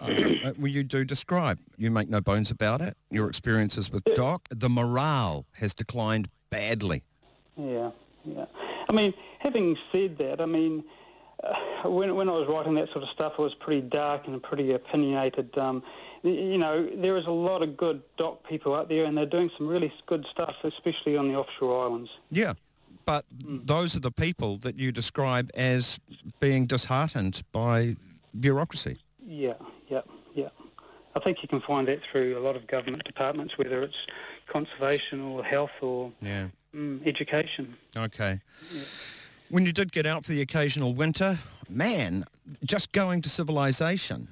[0.02, 1.58] Uh, well, you do describe.
[1.78, 2.98] You make no bones about it.
[3.12, 7.04] Your experiences with DOC, the morale has declined badly.
[7.56, 7.92] Yeah,
[8.26, 8.46] yeah.
[8.90, 10.84] I mean, having said that, I mean,
[11.44, 14.42] uh, when, when I was writing that sort of stuff, it was pretty dark and
[14.42, 15.58] pretty opinionated.
[15.58, 15.84] Um,
[16.24, 19.52] you know, there is a lot of good DOC people out there, and they're doing
[19.58, 22.10] some really good stuff, especially on the offshore islands.
[22.32, 22.54] Yeah,
[23.06, 23.60] but Hmm.
[23.64, 26.00] those are the people that you describe as
[26.40, 27.96] being disheartened by
[28.40, 28.98] bureaucracy.
[29.24, 29.54] Yeah,
[29.88, 30.02] yeah,
[30.34, 30.50] yeah.
[31.16, 34.06] I think you can find that through a lot of government departments, whether it's
[34.48, 36.48] conservation or health or Yeah.
[36.76, 37.76] Mm, education.
[37.98, 38.40] Okay.
[39.50, 41.38] When you did get out for the occasional winter,
[41.70, 42.24] man,
[42.64, 44.28] just going to civilization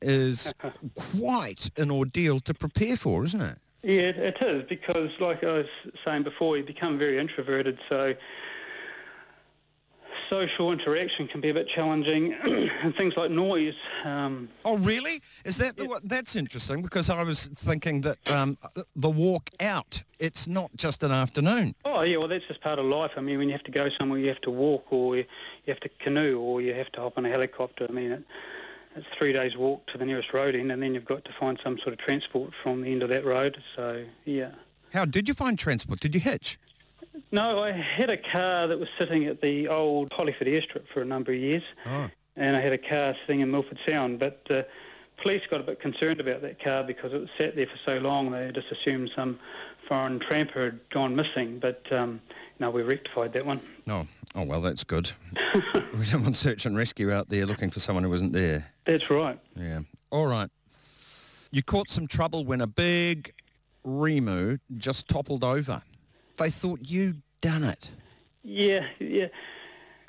[0.00, 0.54] is
[0.94, 3.58] quite an ordeal to prepare for, isn't it?
[3.82, 5.66] Yeah, it, it is because, like I was
[6.04, 7.78] saying before, you become very introverted.
[7.88, 8.14] So
[10.28, 12.32] social interaction can be a bit challenging,
[12.82, 13.74] and things like noise.
[14.04, 15.20] Um, Oh, really?
[15.44, 16.08] Is that the, what?
[16.08, 18.56] That's interesting because I was thinking that um,
[18.96, 21.74] the walk out, it's not just an afternoon.
[21.84, 23.12] oh, yeah, well, that's just part of life.
[23.16, 25.24] I mean, when you have to go somewhere, you have to walk, or you,
[25.64, 27.86] you have to canoe, or you have to hop on a helicopter.
[27.88, 28.22] I mean, it,
[28.96, 31.58] it's three days walk to the nearest road end, and then you've got to find
[31.62, 33.62] some sort of transport from the end of that road.
[33.76, 34.50] So, yeah.
[34.92, 36.00] How did you find transport?
[36.00, 36.58] Did you hitch?
[37.32, 41.04] No, I had a car that was sitting at the old Hollyford airstrip for a
[41.04, 42.10] number of years, Oh.
[42.36, 44.18] and I had a car sitting in Milford Sound.
[44.18, 44.62] But uh,
[45.16, 47.98] police got a bit concerned about that car because it was sat there for so
[47.98, 48.30] long.
[48.30, 49.38] They just assumed some
[49.88, 51.58] foreign tramper had gone missing.
[51.58, 52.20] But um,
[52.58, 53.60] no, we rectified that one.
[53.86, 54.06] No.
[54.34, 55.10] Oh, well, that's good.
[55.54, 58.72] we don't want search and rescue out there looking for someone who wasn't there.
[58.84, 59.38] That's right.
[59.56, 59.80] Yeah.
[60.10, 60.50] All right.
[61.50, 63.32] You caught some trouble when a big
[63.86, 65.82] rimu just toppled over.
[66.38, 67.90] They thought you'd done it.
[68.42, 69.28] Yeah, yeah.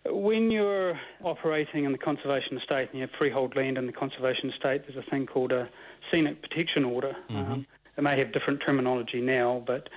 [0.05, 4.49] When you're operating in the conservation estate and you have freehold land in the conservation
[4.49, 5.69] estate, there's a thing called a
[6.09, 7.15] scenic protection order.
[7.29, 7.65] Um,
[7.97, 9.89] it may have different terminology now, but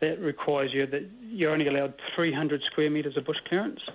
[0.00, 3.88] that requires you that you're only allowed 300 square metres of bush clearance.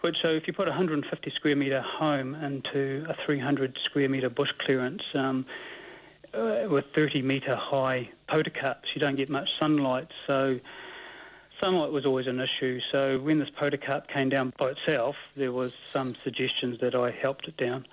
[0.00, 4.30] Which, so if you put a 150 square metre home into a 300 square metre
[4.30, 5.44] bush clearance, um,
[6.32, 10.10] uh, with 30 metre high podocarps, you don't get much sunlight.
[10.26, 10.60] So
[11.60, 12.80] sunlight was always an issue.
[12.80, 17.46] So when this podocarp came down by itself, there was some suggestions that I helped
[17.46, 17.86] it down.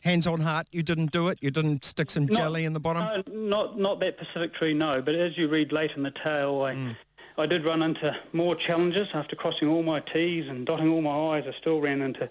[0.00, 1.38] Hands on heart, you didn't do it?
[1.40, 3.22] You didn't stick some Not- jelly in the bottom?
[3.26, 5.00] No, not not that Pacific tree, no.
[5.00, 6.90] But as you read late in the tale, I hmm.
[7.38, 11.36] I did run into more challenges after crossing all my T's and dotting all my
[11.36, 11.46] I's.
[11.46, 12.30] I still ran into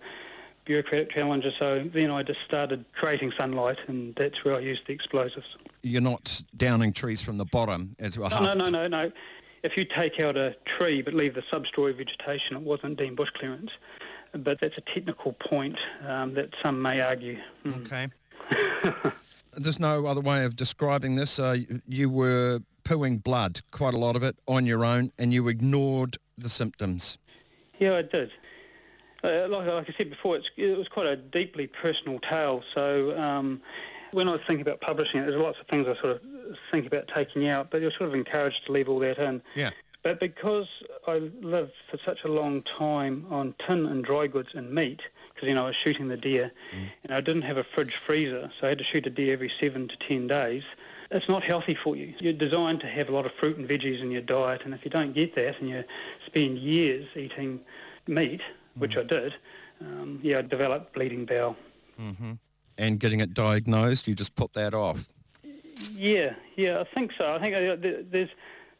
[0.63, 1.55] bureaucratic challenges.
[1.55, 5.57] So then I just started creating sunlight, and that's where I used the explosives.
[5.84, 8.30] You're not downing trees from the bottom as well.
[8.32, 9.11] No, no, no, no, no.
[9.66, 13.32] If you take out a tree but leave the substory vegetation, it wasn't deemed bush
[13.32, 13.72] clearance.
[14.32, 17.39] But that's a technical point um, that some may argue.
[17.66, 17.82] Mm.
[17.82, 19.11] Okay.
[19.53, 21.39] There's no other way of describing this.
[21.39, 21.57] Uh,
[21.88, 26.18] you were pooing blood, quite a lot of it, on your own, and you ignored
[26.38, 27.18] the symptoms.
[27.80, 28.32] Yeah, I did.
[29.24, 32.63] Uh, like, like, I said before, it was quite a deeply personal tale.
[32.72, 33.61] So um,
[34.16, 36.22] when I was thinking about publishing it, there's lots of things I sort of
[36.72, 39.41] think about taking out, but you're sort of encouraged to leave all that in.
[39.55, 39.72] Yeah.
[40.03, 40.70] But because
[41.05, 45.01] I lived for such a long time on tin and dry goods and meat,
[45.34, 46.88] because you know I was shooting the deer, mm.
[47.03, 49.49] and I didn't have a fridge freezer, so I had to shoot a deer every
[49.49, 50.63] seven to ten days.
[51.11, 52.13] It's not healthy for you.
[52.20, 54.86] You're designed to have a lot of fruit and veggies in your diet, and if
[54.86, 55.84] you don't get that, and you
[56.26, 57.59] spend years eating
[58.07, 58.41] meat,
[58.76, 59.01] which mm.
[59.01, 59.36] I did,
[59.82, 61.57] um, yeah, I developed bleeding bowel.
[61.99, 62.34] Mm-hmm.
[62.78, 65.07] And getting it diagnosed, you just put that off.
[65.93, 67.34] Yeah, yeah, I think so.
[67.34, 67.76] I think uh,
[68.09, 68.30] there's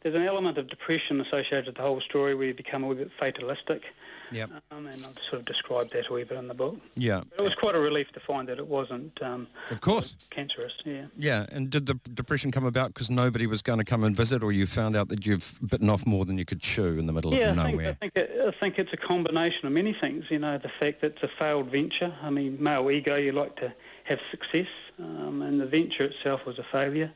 [0.02, 3.04] there's an element of depression associated with the whole story where you become a little
[3.04, 3.92] bit fatalistic.
[4.30, 4.44] Yeah.
[4.70, 6.78] Um, and I've sort of described that a wee bit in the book.
[6.94, 7.22] Yeah.
[7.30, 9.20] But it was quite a relief to find that it wasn't.
[9.22, 10.16] Um, of course.
[10.30, 10.74] Cancerous.
[10.84, 11.06] Yeah.
[11.16, 11.46] Yeah.
[11.52, 14.52] And did the depression come about because nobody was going to come and visit, or
[14.52, 17.32] you found out that you've bitten off more than you could chew in the middle
[17.34, 17.96] yeah, of I nowhere?
[18.00, 20.30] Think, I think, it, I think it's a combination of many things.
[20.30, 22.14] You know, the fact that it's a failed venture.
[22.22, 23.72] I mean, male ego, you like to
[24.04, 24.68] have success,
[24.98, 27.12] um, and the venture itself was a failure.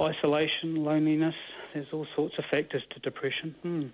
[0.00, 1.34] Isolation, loneliness.
[1.72, 3.54] There's all sorts of factors to depression.
[3.62, 3.86] Hmm.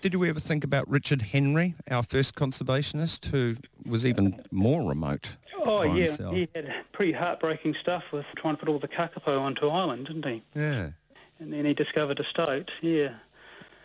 [0.00, 5.36] Did you ever think about Richard Henry, our first conservationist, who was even more remote?
[5.56, 5.94] Oh, yeah.
[5.94, 6.34] Himself?
[6.34, 10.26] He had pretty heartbreaking stuff with trying to put all the kakapo onto island, didn't
[10.26, 10.42] he?
[10.54, 10.90] Yeah.
[11.38, 13.14] And then he discovered a stoat, yeah.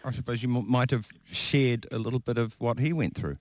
[0.03, 3.37] I suppose you m- might have shared a little bit of what he went through.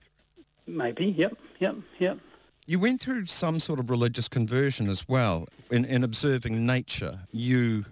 [0.65, 2.19] Maybe, yep, yep, yep.
[2.65, 5.45] You went through some sort of religious conversion as well.
[5.71, 7.85] In, in observing nature, you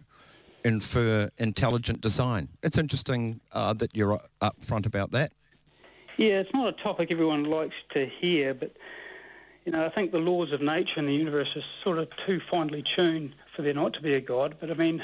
[0.64, 2.50] infer intelligent design.
[2.64, 5.32] It's interesting uh, that you're upfront about that.
[6.18, 8.76] Yeah, it's not a topic everyone likes to hear, but
[9.66, 12.40] you know, I think the laws of nature and the universe are sort of too
[12.40, 14.56] finely tuned for there not to be a God.
[14.60, 15.04] But I mean,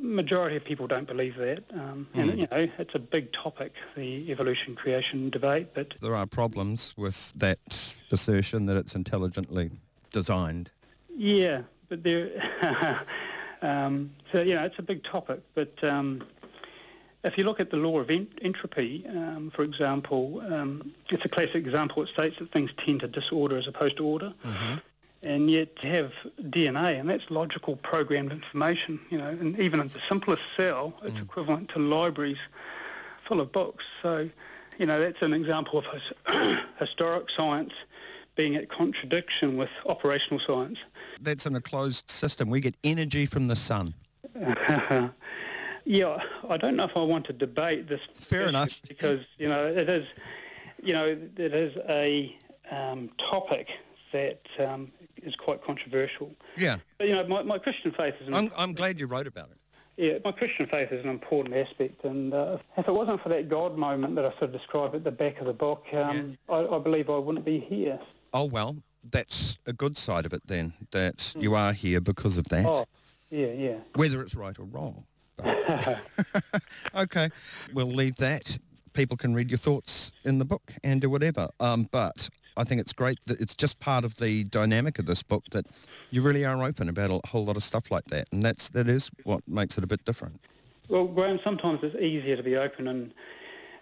[0.00, 2.20] majority of people don't believe that, um, mm.
[2.20, 2.38] and hmm.
[2.40, 5.74] you know, it's a big topic, the evolution creation debate.
[5.74, 7.58] But there are problems with that
[8.10, 9.70] assertion that it's intelligently
[10.10, 10.70] designed.
[11.16, 12.30] Yeah, but there.
[13.62, 15.42] Um, so, you know, it's a big topic.
[15.54, 16.22] But um,
[17.24, 21.28] if you look at the law of ent- entropy, um, for example, um, it's a
[21.28, 22.02] classic example.
[22.02, 24.32] It states that things tend to disorder as opposed to order.
[24.44, 24.74] Mm-hmm.
[25.22, 29.88] And yet you have DNA, and that's logical programmed information, you know, and even in
[29.88, 31.22] the simplest cell, it's mm.
[31.22, 32.38] equivalent to libraries
[33.24, 33.84] full of books.
[34.00, 34.30] So,
[34.78, 37.74] you know, that's an example of his- historic science
[38.34, 40.78] being at contradiction with operational science.
[41.20, 42.50] That's in a closed system.
[42.50, 43.94] We get energy from the sun.
[45.84, 48.00] yeah, I don't know if I want to debate this.
[48.14, 48.80] Fair enough.
[48.86, 50.06] Because, you know, it is,
[50.82, 52.36] you know, it is a
[52.70, 53.78] um, topic
[54.12, 54.90] that um,
[55.22, 56.32] is quite controversial.
[56.56, 56.76] Yeah.
[56.98, 58.32] But, you know, my, my Christian faith is...
[58.32, 59.56] I'm, I'm glad you wrote about it.
[60.00, 63.50] Yeah, my Christian faith is an important aspect, and uh, if it wasn't for that
[63.50, 66.54] God moment that I sort of described at the back of the book, um, yeah.
[66.54, 68.00] I, I, believe I wouldn't be here.
[68.32, 68.76] Oh, well,
[69.08, 71.42] that's a good side of it then, that mm.
[71.42, 72.64] you are here because of that.
[72.66, 72.86] Oh,
[73.30, 73.76] yeah, yeah.
[73.94, 75.04] Whether it's right or wrong.
[76.94, 77.30] okay,
[77.72, 78.58] we'll leave that.
[78.92, 81.48] People can read your thoughts in the book and do whatever.
[81.60, 85.22] Um, but I think it's great that it's just part of the dynamic of this
[85.22, 85.66] book that
[86.10, 88.88] you really are open about a whole lot of stuff like that, and that's that
[88.88, 90.40] is what makes it a bit different.
[90.88, 93.14] Well, Graham, sometimes it's easier to be open and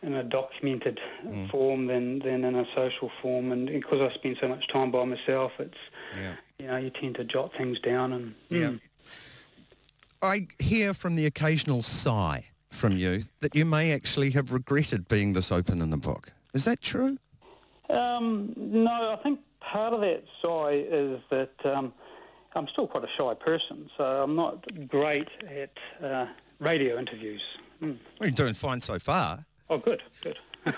[0.03, 1.51] in a documented mm.
[1.51, 3.53] form than, than in a social form.
[3.53, 5.79] And because I spend so much time by myself, it's
[6.17, 6.35] yeah.
[6.59, 8.69] you know you tend to jot things down and yeah.
[8.69, 8.81] Mm.
[10.21, 15.33] I hear from the occasional sigh from you that you may actually have regretted being
[15.33, 16.33] this open in the book.
[16.55, 17.19] Is that true?
[17.89, 21.93] Um, no, I think part of that sigh is that um,
[22.55, 26.27] I'm still quite a shy person, so I'm not great at uh,
[26.59, 27.43] radio interviews.
[27.83, 27.97] Mm.
[28.19, 29.45] Well, you're doing fine so far.
[29.71, 30.39] Oh, good, good.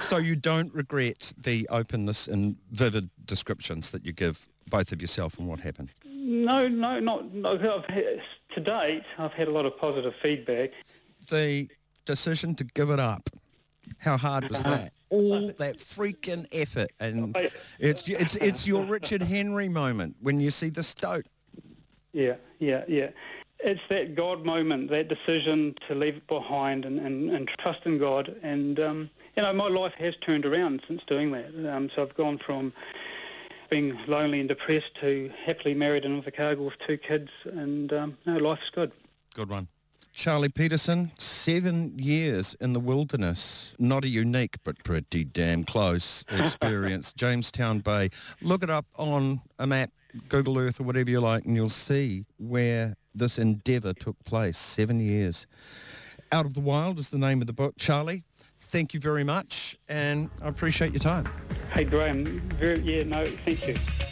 [0.00, 5.38] so you don't regret the openness and vivid descriptions that you give both of yourself
[5.38, 5.90] and what happened?
[6.04, 7.32] No, no, not.
[7.32, 10.70] No, had, to date, I've had a lot of positive feedback.
[11.28, 11.68] The
[12.04, 13.28] decision to give it up,
[13.98, 14.92] how hard was that?
[15.14, 15.20] Uh-huh.
[15.22, 17.46] All that freaking effort, and oh,
[17.78, 21.26] it's it's it's your Richard Henry moment when you see the stoat.
[22.12, 23.10] Yeah, yeah, yeah
[23.60, 27.98] it's that God moment, that decision to leave it behind and, and, and trust in
[27.98, 28.36] God.
[28.42, 31.74] And, um, you know, my life has turned around since doing that.
[31.74, 32.72] Um, so I've gone from
[33.70, 37.30] being lonely and depressed to happily married and with a cargo with two kids.
[37.44, 38.92] And, um, no, life's good.
[39.34, 39.68] Good one.
[40.14, 43.74] Charlie Peterson, seven years in the wilderness.
[43.80, 47.12] Not a unique, but pretty damn close experience.
[47.12, 48.10] Jamestown Bay.
[48.40, 49.90] Look it up on a map,
[50.28, 54.58] Google Earth or whatever you like, and you'll see where this endeavour took place.
[54.58, 55.46] Seven years.
[56.32, 57.74] Out of the Wild is the name of the book.
[57.78, 58.24] Charlie,
[58.58, 61.28] thank you very much, and I appreciate your time.
[61.72, 62.40] Hey, Graham.
[62.58, 63.76] Very, yeah, no, thank you.